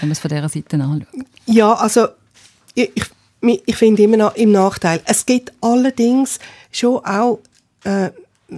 [0.00, 1.06] wenn man es von dieser Seite anschaut.
[1.46, 2.08] Ja, also
[2.74, 5.00] ich, ich, ich finde immer noch im Nachteil.
[5.04, 6.38] Es gibt allerdings
[6.70, 7.38] schon auch
[7.84, 8.10] äh,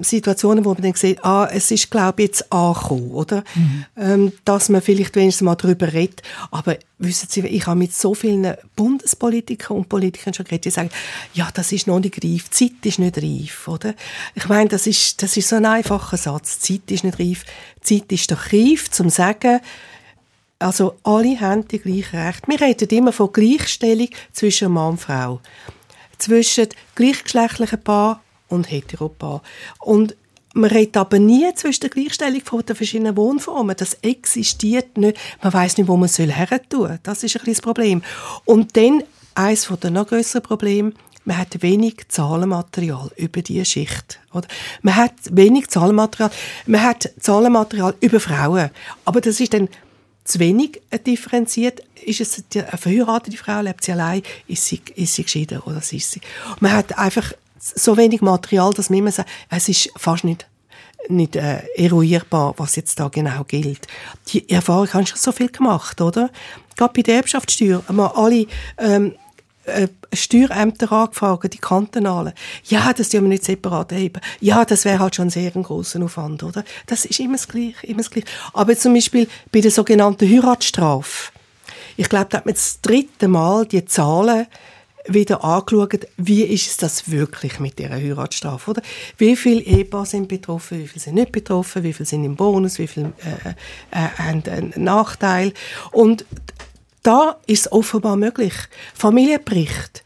[0.03, 3.43] Situationen, wo man dann sieht, ah, es ist, glaube ich, jetzt angekommen, oder?
[3.57, 3.85] Mhm.
[3.97, 6.23] Ähm, dass man vielleicht wenigstens mal darüber redet.
[6.53, 10.91] Aber wissen Sie, ich habe mit so vielen Bundespolitikern und Politikern schon geredet, die sagen,
[11.35, 13.95] ja, das ist noch nicht reif, die Zeit ist nicht reif, oder?
[14.37, 17.45] Ich meine, das ist, das ist so ein einfacher Satz, die Zeit ist nicht reif.
[17.89, 19.61] Die Zeit ist doch reif, zum zu sagen,
[20.61, 22.47] also alle haben die gleichen Rechte.
[22.47, 25.41] Wir reden immer von Gleichstellung zwischen Mann und Frau.
[26.19, 29.43] Zwischen gleichgeschlechtlichen Paar und Heteropaar.
[29.79, 30.17] Und
[30.53, 33.77] man redet aber nie zwischen der Gleichstellung von den verschiedenen Wohnformen.
[33.77, 35.17] Das existiert nicht.
[35.43, 36.33] Man weiß nicht, wo man soll
[36.69, 36.99] tun.
[37.03, 38.03] Das ist ein bisschen das Problem.
[38.45, 40.93] Und dann eines der noch größeren Probleme,
[41.25, 44.19] man hat wenig Zahlenmaterial über diese Schicht.
[44.33, 44.49] Oder?
[44.83, 46.31] Man hat wenig Zahlenmaterial.
[46.67, 48.71] Man hat Zahlenmaterial über Frauen.
[49.05, 49.69] Aber das ist dann
[50.25, 51.83] zu wenig differenziert.
[52.05, 55.91] Ist es eine verheiratete Frau, lebt sie allein, ist sie, ist sie geschieden oder ist
[55.91, 56.21] sie?
[56.61, 60.47] Man hat einfach so wenig Material, dass man immer sagt, es ist fast nicht
[61.09, 63.87] nicht äh, eruierbar, was jetzt da genau gilt.
[64.29, 66.31] Die Erfahrung habe ich schon so viel gemacht, oder?
[66.77, 68.47] Gerade bei der Erbschaftssteuer haben wir alle
[68.77, 69.15] ähm,
[69.65, 72.33] äh, Steuerämter angefragt, die kantonalen.
[72.65, 74.21] Ja, das dürfen wir nicht separat heben.
[74.41, 76.65] Ja, das wäre halt schon sehr ein grosser Aufwand, oder?
[76.87, 78.27] Das ist immer das Gleiche, immer das Gleiche.
[78.53, 81.33] Aber zum Beispiel bei der sogenannten Heiratsstrafe.
[81.97, 84.47] Ich glaube, da hat man das dritte Mal die Zahlen
[85.13, 88.83] wieder angeschaut, wie ist das wirklich mit dieser Heiratsstrafe, oder?
[89.19, 92.79] Wie viele Ehepaare sind betroffen, wie viele sind nicht betroffen, wie viele sind im Bonus,
[92.79, 93.51] wie viele äh,
[93.91, 95.53] äh, haben einen Nachteil.
[95.93, 96.25] Und
[97.03, 98.55] da ist offenbar möglich.
[98.95, 100.05] Familienbericht,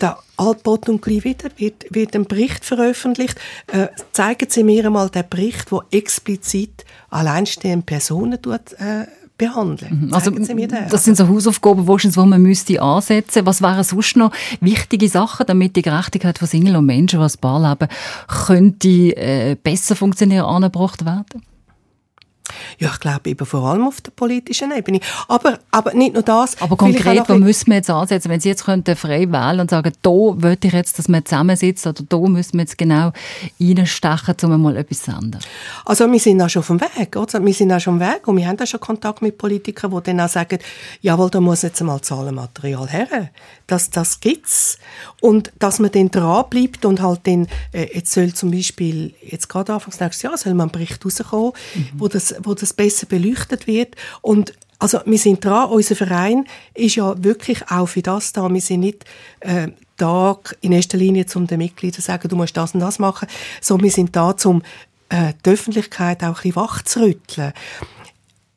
[0.00, 3.38] der Altbot und gleich wieder wird, wird ein Bericht veröffentlicht.
[3.68, 9.06] Äh, zeigen Sie mir einmal den Bericht, wo explizit alleinstehende Personen tut, äh,
[9.38, 10.06] behandeln.
[10.06, 10.14] Mhm.
[10.14, 13.46] Also, das sind so Hausaufgaben, wo man müsste ansetzen.
[13.46, 17.40] Was wären sonst noch wichtige Sachen, damit die Gerechtigkeit von Single und Menschen, die ein
[17.40, 17.88] Paar leben,
[18.46, 21.42] könnte äh, besser funktionieren, angebracht werden?
[22.78, 25.00] Ja, ich glaube eben vor allem auf der politischen Ebene.
[25.28, 26.60] Aber, aber nicht nur das.
[26.60, 28.28] Aber konkret, wo müssen wir jetzt ansetzen?
[28.28, 31.86] Wenn Sie jetzt könnten frei wählen und sagen, da möchte ich jetzt, dass wir zusammensitzt
[31.86, 33.12] oder da müssen wir jetzt genau
[33.60, 35.40] reinstechen, um mal etwas zu ändern?
[35.84, 37.16] Also wir sind auch schon auf dem Weg.
[37.16, 37.44] Oder?
[37.44, 39.90] Wir sind auch schon auf dem Weg und wir haben auch schon Kontakt mit Politikern,
[39.90, 40.58] die dann auch sagen,
[41.00, 43.30] jawohl, da muss jetzt mal Zahlenmaterial her.
[43.66, 44.78] Das, das es.
[45.20, 49.72] Und dass man dann dranbleibt und halt dann, äh, jetzt soll zum Beispiel, jetzt gerade
[49.72, 51.88] Anfangs nächstes Jahr, soll man einen Bericht rauskommen, mhm.
[51.94, 53.96] wo das wo das besser beleuchtet wird.
[54.20, 58.52] Und also wir sind dran, unser Verein ist ja wirklich auch für das da.
[58.52, 59.04] Wir sind nicht
[59.40, 62.98] äh, da in erster Linie, um den Mitgliedern zu sagen, du musst das und das
[62.98, 63.28] machen,
[63.60, 64.62] sondern wir sind da, um
[65.08, 67.52] äh, die Öffentlichkeit auch ein bisschen wach zu rütteln.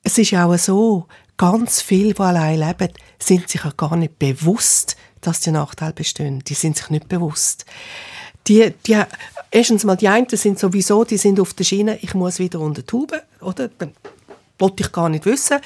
[0.02, 1.06] Es ist auch so,
[1.36, 6.40] ganz viele, die allein leben, sind sich ja gar nicht bewusst, dass die Nachteile bestehen.
[6.40, 7.66] Die sind sich nicht bewusst.
[8.48, 9.02] Die, die
[9.50, 12.82] erstens mal, die einen sind sowieso, die sind auf der Schiene, ich muss wieder unter
[12.82, 13.68] die Tube, oder?
[13.78, 13.92] Dann
[14.58, 15.58] wollte ich gar nicht wissen.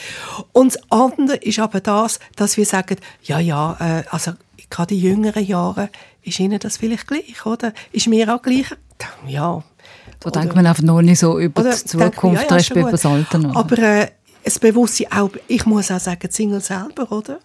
[0.52, 4.32] Und das andere ist aber das, dass wir sagen, ja, ja, äh, also
[4.68, 5.88] gerade in jüngeren Jahren
[6.22, 7.72] ist ihnen das vielleicht gleich, oder?
[7.92, 8.66] Ist mir auch gleich?
[9.26, 9.62] Ja.
[10.18, 13.06] Da oder, denkt man einfach noch nicht so über die Zukunft, ja, ja, über das
[13.06, 13.50] Alter.
[13.54, 14.08] Aber äh,
[14.44, 17.40] das Bewusstsein auch, ich muss auch sagen, die Single selber, oder?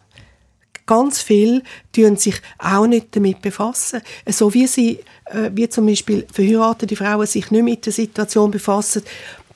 [0.86, 1.64] Ganz viel
[1.94, 4.02] tun sich auch nicht damit befassen.
[4.28, 9.02] So wie sie, äh, wie zum Beispiel verheiratete Frauen sich nicht mit der Situation befassen,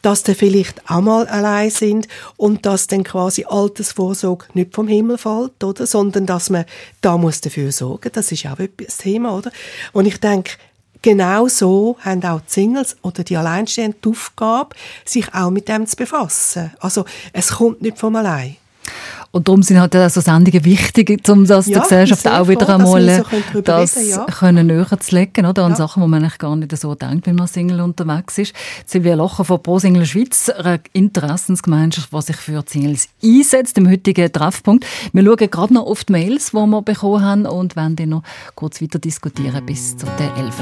[0.01, 2.07] dass die vielleicht auch mal allein sind
[2.38, 5.86] und dass dann quasi Altersvorsorge nicht vom Himmel fällt, oder?
[5.86, 6.65] Sondern dass man
[7.01, 8.09] da muss dafür sorgen.
[8.13, 9.51] Das ist auch ein Thema, oder?
[9.91, 10.53] Und ich denke,
[11.01, 14.75] genau so haben auch die Singles oder die Alleinstehenden die Aufgabe,
[15.05, 16.71] sich auch mit dem zu befassen.
[16.80, 18.55] Also, es kommt nicht vom allein.
[19.32, 22.73] Und darum sind halt also Sendungen wichtig, um das ja, der Gesellschaft auch wieder froh,
[22.73, 23.23] einmal
[23.53, 24.25] so das reden, ja.
[24.25, 25.65] können näher zu legen, oder?
[25.65, 25.77] An ja.
[25.77, 28.53] Sachen, wo man eigentlich gar nicht so denkt, wenn man Single unterwegs ist.
[28.88, 34.32] Silvia Locher von Pro Single Schweiz, eine Interessensgemeinschaft, die sich für Singles einsetzt, im heutigen
[34.32, 34.86] Treffpunkt.
[35.13, 38.23] Wir schauen gerade noch auf die Mails, die wir bekommen haben und werden dann noch
[38.55, 40.55] kurz weiter diskutieren bis zu der 11.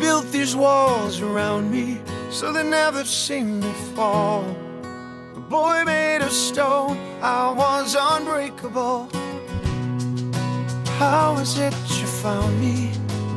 [0.00, 1.98] Built these walls around me
[2.34, 4.44] so they never seen me fall.
[5.36, 9.08] A boy made of stone, I was unbreakable.
[10.98, 12.90] How is it you found me?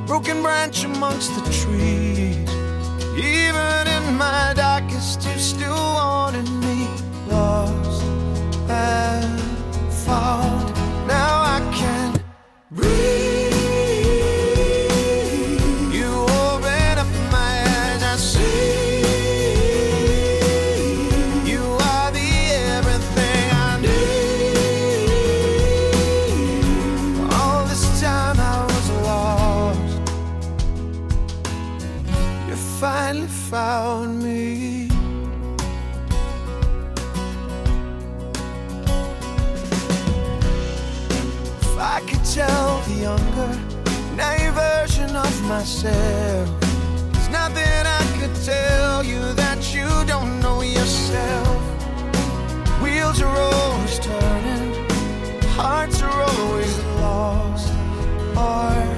[0.08, 2.50] Broken branch amongst the trees.
[3.16, 6.88] Even in my darkest, you still wanted me.
[7.30, 8.04] Lost
[8.68, 9.39] and
[10.06, 10.74] found.
[11.08, 12.20] Now I can
[12.72, 13.16] breathe.
[43.08, 43.51] Younger,
[44.18, 46.45] naive version of myself,
[47.14, 51.58] there's nothing I could tell you that you don't know yourself.
[52.84, 54.74] Wheels are always turning,
[55.60, 57.72] hearts are always lost.
[58.36, 58.97] Or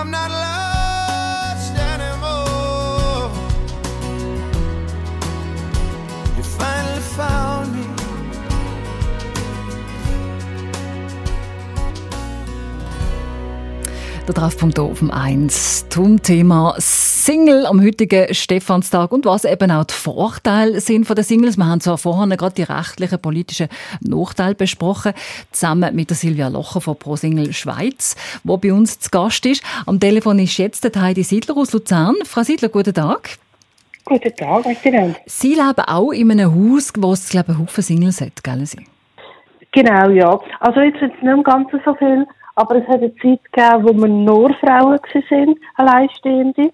[0.00, 0.59] I'm not lost
[14.30, 19.82] Der Treffpunkt auf dem 1 zum Thema Single am heutigen Stephanstag und was eben auch
[19.82, 21.56] die Vorteile sind von den Singles.
[21.56, 23.66] Wir haben zwar vorhin gerade die rechtlichen, politischen
[24.02, 25.14] Nachteile besprochen,
[25.50, 28.14] zusammen mit der Silvia Locher von Pro Single Schweiz,
[28.44, 29.64] wo bei uns zu Gast ist.
[29.86, 32.14] Am Telefon ist jetzt der Heidi Siedler aus Luzern.
[32.24, 33.30] Frau Siedler, guten Tag.
[34.04, 35.16] Guten Tag, miteinander.
[35.26, 38.64] Sie leben auch in einem Haus, wo es, glaube ich, Haufen Singles hat, gell?
[38.64, 38.86] Sie?
[39.72, 40.38] Genau, ja.
[40.60, 42.26] Also jetzt sind es nicht im Ganzen so viel,
[42.60, 44.98] aber es hat eine Zeit gegeben, wo wir nur Frauen
[45.30, 46.70] sind, Alleinstehende.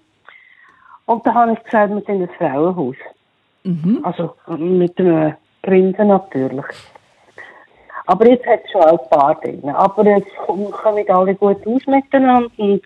[1.05, 2.97] Und da habe ich gesagt, wir sind ein Frauenhaus.
[4.03, 6.65] Also mit einem Grinsen natürlich.
[8.05, 9.69] Aber jetzt hat es schon auch ein paar drin.
[9.69, 12.81] Aber jetzt kommen kommen alle gut aus miteinander und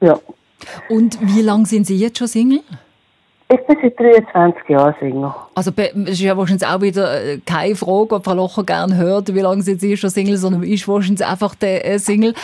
[0.00, 0.16] ja.
[0.88, 2.60] Und wie lange sind Sie jetzt schon Single?
[3.54, 5.32] Ich bin seit 23 Jahren Single.
[5.54, 9.32] Also es ist ja wahrscheinlich auch wieder äh, keine Frage, ob Frau Locher gerne hört,
[9.32, 12.34] wie lange Sie schon Single, sondern ist wahrscheinlich einfach der äh, Single.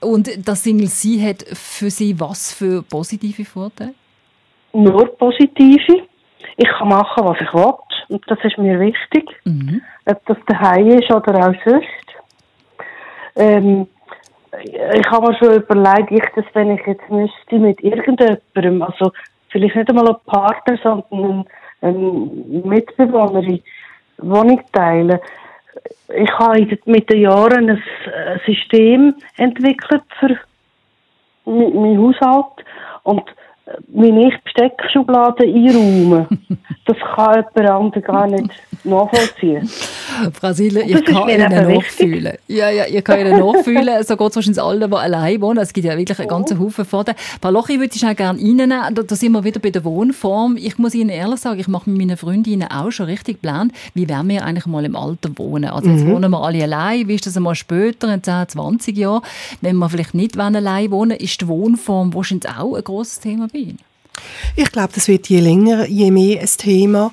[0.00, 3.94] Und das Single Sie hat für Sie was für positive Vorteile?
[4.72, 6.02] Nur positive.
[6.56, 7.74] Ich kann machen, was ich will.
[8.08, 9.28] Und das ist mir wichtig.
[10.06, 11.86] Ob das daheim ist oder auch sonst.
[13.34, 13.88] Ähm,
[14.62, 19.12] ich habe mir schon überlegt, ich das, wenn ich jetzt müsste mit irgendjemandem, also
[19.50, 21.44] vielleicht nicht einmal ein Partner, sondern
[21.82, 23.62] ein Mitbewohnerin,
[24.18, 25.18] Wohnung teilen.
[26.14, 30.36] Ich habe mit den Jahren ein äh, System entwickelt für
[31.44, 32.64] mein, mein Haushalt
[33.04, 33.22] und
[33.66, 36.28] äh, wenn ich Besteckschublade einräume,
[36.86, 38.50] das kann jemand anderes gar nicht
[38.84, 39.68] nachvollziehen.
[40.54, 41.76] Siedler, ich kann Ihnen wichtig.
[41.76, 42.32] nachfühlen.
[42.48, 44.04] Ja, ja, ich kann Ihnen nachfühlen.
[44.04, 45.58] So geht es wahrscheinlich allen, die allein wohnen.
[45.58, 47.16] Es gibt ja wirklich einen ganzen Haufen Vorteile.
[47.40, 48.70] Frau Loch, ich würde Sie auch gerne reinnehmen.
[48.94, 50.56] Da, da sind wir wieder bei der Wohnform.
[50.56, 54.08] Ich muss Ihnen ehrlich sagen, ich mache mit meinen Freundinnen auch schon richtig Plan, wie
[54.08, 55.70] werden wir eigentlich mal im Alter wohnen.
[55.70, 56.12] Also jetzt Mhm.
[56.12, 57.06] wohnen wir alle allein.
[57.08, 59.22] Wie ist das einmal später, in 10, 20 Jahren?
[59.60, 63.58] Wenn wir vielleicht nicht allein wohnen, ist die Wohnform wahrscheinlich auch ein grosses Thema bei
[63.60, 63.78] Ihnen.
[64.56, 67.10] Ich glaube, das wird je länger, je mehr ein Thema.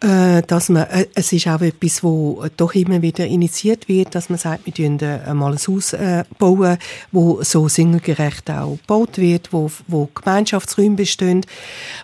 [0.00, 4.28] Äh, dass man, äh, es ist auch etwas, wo doch immer wieder initiiert wird, dass
[4.28, 6.78] man sagt, wir äh, mal ein Haus äh, bauen,
[7.10, 11.44] wo so singlegerecht auch gebaut wird, wo, wo Gemeinschaftsräume bestehen.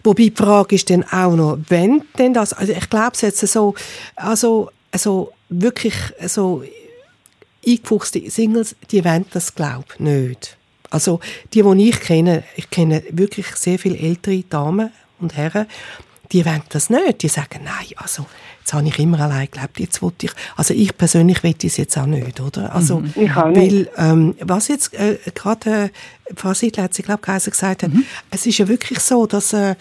[0.02, 3.46] Wobei die Frage ist dann auch noch, wenn denn das, also ich glaube es jetzt
[3.46, 3.76] so,
[4.16, 5.94] also, also wirklich
[6.26, 6.64] so
[7.64, 10.56] eingefuchste Singles, die wollen das glaube ich nicht.
[10.90, 11.20] Also
[11.52, 14.90] die, die ich kenne, ich kenne wirklich sehr viele ältere Damen
[15.20, 15.66] und Herren,
[16.34, 17.22] die wollen das nicht.
[17.22, 18.26] Die sagen, nein, also
[18.58, 21.96] jetzt habe ich immer allein gelebt, jetzt wollte ich, also ich persönlich will es jetzt
[21.96, 22.74] auch nicht, oder?
[22.74, 23.12] Also, mhm.
[23.14, 23.72] ich auch nicht.
[23.72, 25.90] Weil, ähm, was jetzt äh, gerade
[26.23, 28.04] äh, Frau Siedler hat sie, glaube ich, gesagt hat, mhm.
[28.30, 29.74] es ist ja wirklich so, dass äh,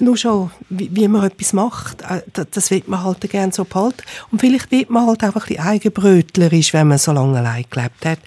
[0.00, 3.64] nur schon, wie, wie, man etwas macht, äh, das, das wird man halt gerne so
[3.64, 4.02] behalten.
[4.30, 8.04] Und vielleicht wird man halt auch ein bisschen eigenbrötlerisch, wenn man so lange allein gelebt
[8.04, 8.18] hat.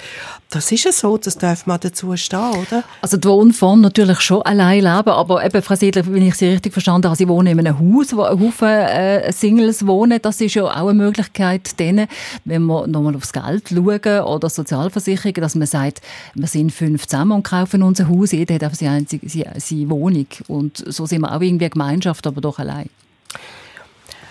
[0.49, 2.83] Das ist ja so, das darf man dazu stehen, oder?
[3.01, 6.71] Also die Wohnform natürlich schon allein leben, aber eben, Frau Siedler, wenn ich Sie richtig
[6.71, 10.55] verstanden habe, Sie wohnen in einem Haus, wo ein Haufen äh, Singles wohnen, das ist
[10.55, 12.07] ja auch eine Möglichkeit, denen,
[12.45, 16.01] wenn wir nochmal aufs Geld schauen oder Sozialversicherung, dass man sagt,
[16.35, 19.89] wir sind fünf zusammen und kaufen unser Haus, jeder hat einfach seine, einzige, seine, seine
[19.89, 22.89] Wohnung und so sind wir auch irgendwie eine Gemeinschaft, aber doch allein.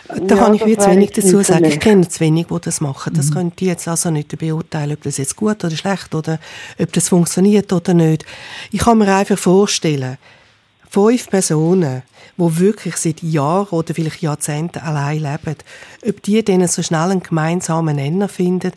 [0.09, 1.65] Da ja, kann ich wie zu wenig dazu sagen.
[1.65, 3.15] Ich kenne zu wenig, die das machen.
[3.15, 3.35] Das mhm.
[3.35, 6.39] könnte ich jetzt also nicht beurteilen, ob das jetzt gut oder schlecht oder
[6.79, 8.25] ob das funktioniert oder nicht.
[8.71, 10.19] Ich kann mir einfach vorstellen,
[10.91, 12.03] fünf Personen,
[12.37, 15.57] die wirklich seit Jahren oder vielleicht Jahrzehnten allein leben,
[16.07, 18.73] ob die denen so schnell einen gemeinsamen Nenner finden,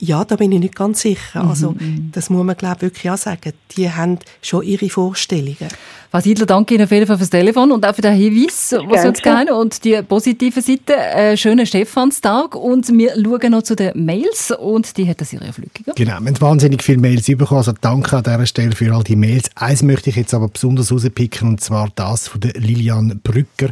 [0.00, 1.44] ja, da bin ich nicht ganz sicher.
[1.44, 2.10] Also, mhm, mhm.
[2.12, 3.52] das muss man, glaube ich, wirklich auch sagen.
[3.76, 5.68] Die haben schon ihre Vorstellungen.
[6.10, 9.02] Frau Siedler, danke Ihnen auf jeden Fall fürs Telefon und auch für den Hinweis, was
[9.02, 10.96] Sie uns gegeben und die positive Seite.
[10.96, 15.52] Äh, schönen Stephanstag und wir schauen noch zu den Mails und die hat das ihre
[15.52, 15.84] Flügge.
[15.84, 19.16] Genau, wir haben wahnsinnig viele Mails bekommen, also danke an dieser Stelle für all die
[19.16, 19.50] Mails.
[19.54, 23.68] Eins möchte ich jetzt aber besonders rauspicken und zwar das von der Lilian Brücker.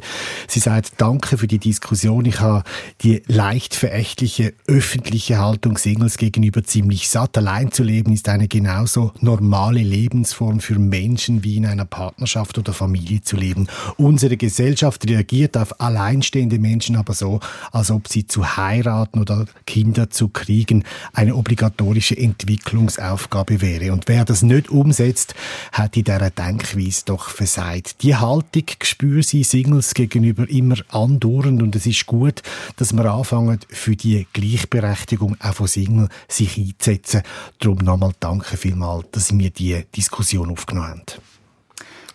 [0.46, 2.26] Sie sagt, danke für die Diskussion.
[2.26, 2.64] Ich habe
[3.00, 7.38] die leicht verächtliche öffentliche Haltung Singles gegenüber ziemlich satt.
[7.38, 12.25] Allein zu leben ist eine genauso normale Lebensform für Menschen wie in einer Partnerschaft.
[12.26, 13.68] Partnerschaft oder Familie zu leben.
[13.96, 17.38] Unsere Gesellschaft reagiert auf alleinstehende Menschen aber so,
[17.70, 23.92] als ob sie zu heiraten oder Kinder zu kriegen eine obligatorische Entwicklungsaufgabe wäre.
[23.92, 25.34] Und wer das nicht umsetzt,
[25.70, 28.02] hat in dieser Denkweise doch versagt.
[28.02, 32.42] Die Haltung spüren sie Singles gegenüber immer andauernd und es ist gut,
[32.76, 37.22] dass wir anfangen, für die Gleichberechtigung auch von Singles sich einzusetzen.
[37.60, 41.02] Darum nochmal danke vielmals, dass Sie mir diese Diskussion aufgenommen haben.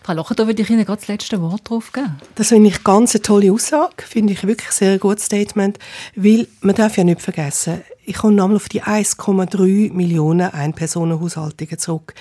[0.04, 2.16] Frau Locher, würde ich Ihnen gerade das letzte Wort drauf geben.
[2.34, 5.78] Das finde ich ganz eine tolle Aussage, finde ich wirklich sehr gutes Statement,
[6.16, 12.14] weil man darf ja nicht vergessen, ich komme nochmal auf die 1,3 Millionen Einpersonenhaushaltungen zurück.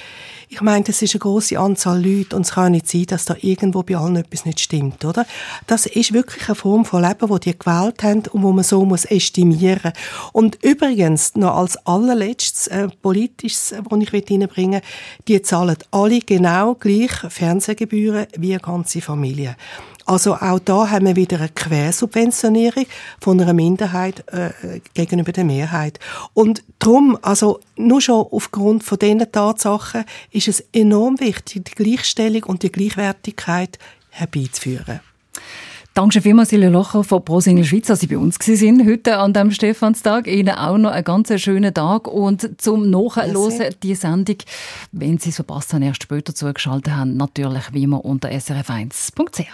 [0.49, 3.35] Ich meine, das ist eine große Anzahl Leute und es kann nicht sein, dass da
[3.39, 5.25] irgendwo bei allen etwas nicht stimmt, oder?
[5.65, 8.83] Das ist wirklich eine Form von Leben, die die gewählt haben und wo man so
[8.85, 9.93] muss estimieren.
[10.33, 14.81] Und übrigens noch als allerletztes äh, politisches, äh, was ich reinbringen
[15.27, 19.55] die zahlen alle genau gleich Fernsehgebühren wie eine ganze Familie.
[20.05, 22.85] Also auch da haben wir wieder eine Quersubventionierung
[23.19, 25.99] von einer Minderheit äh, gegenüber der Mehrheit.
[26.33, 32.43] Und darum, also nur schon aufgrund von diesen Tatsachen, ist es enorm wichtig, die Gleichstellung
[32.43, 33.77] und die Gleichwertigkeit
[34.09, 34.99] herbeizuführen.
[35.93, 39.51] Danke vielmals, Silja Locher von ProSingel Schweiz, dass Sie bei uns sind heute an dem
[39.51, 40.25] Stephanstag.
[40.25, 44.37] Ihnen auch noch einen ganz schönen Tag und zum Nachhören die Sendung,
[44.93, 49.47] wenn Sie so passen, erst später zugeschaltet haben, natürlich wie immer unter srf1.ch.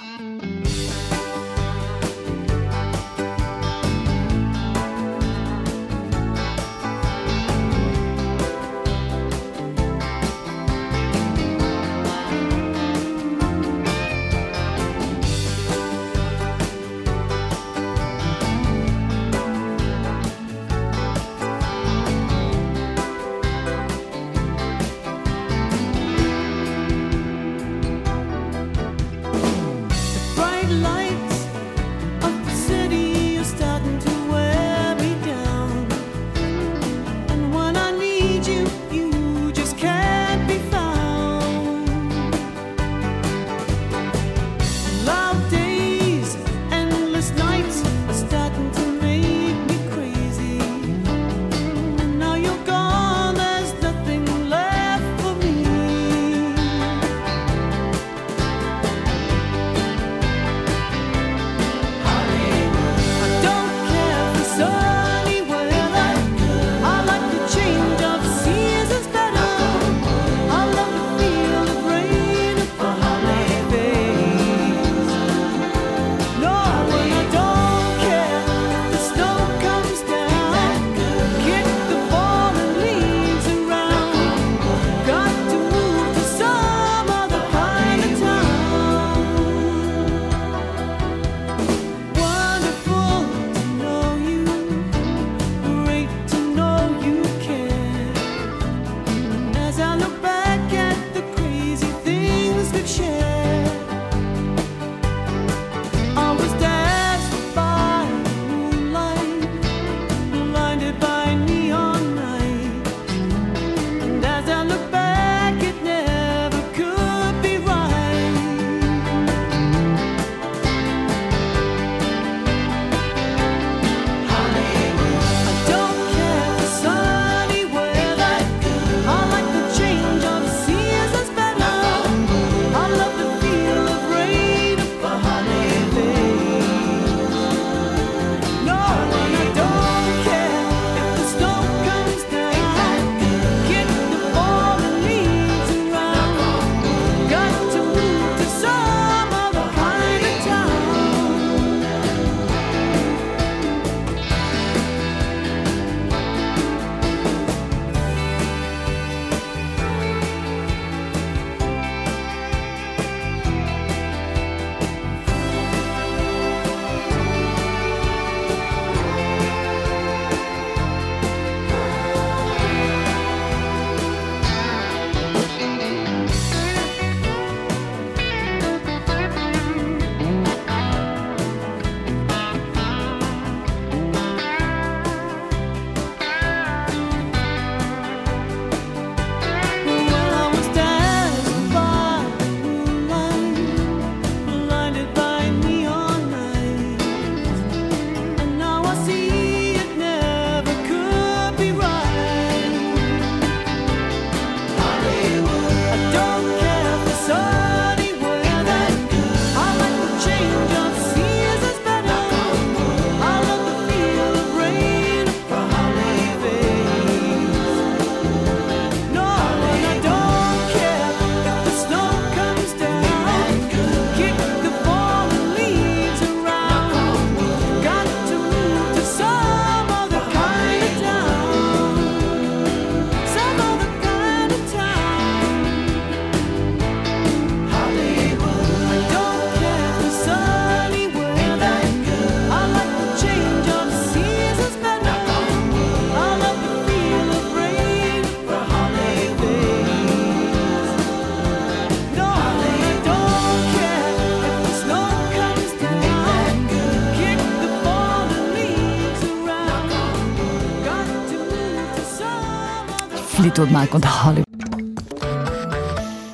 [263.58, 264.46] Fleetwood Mac und Hollywood.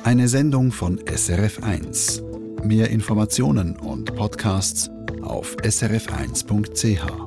[0.04, 2.22] Eine Sendung von SRF1.
[2.66, 4.90] Mehr Informationen und Podcasts
[5.22, 7.23] auf srf1.ch.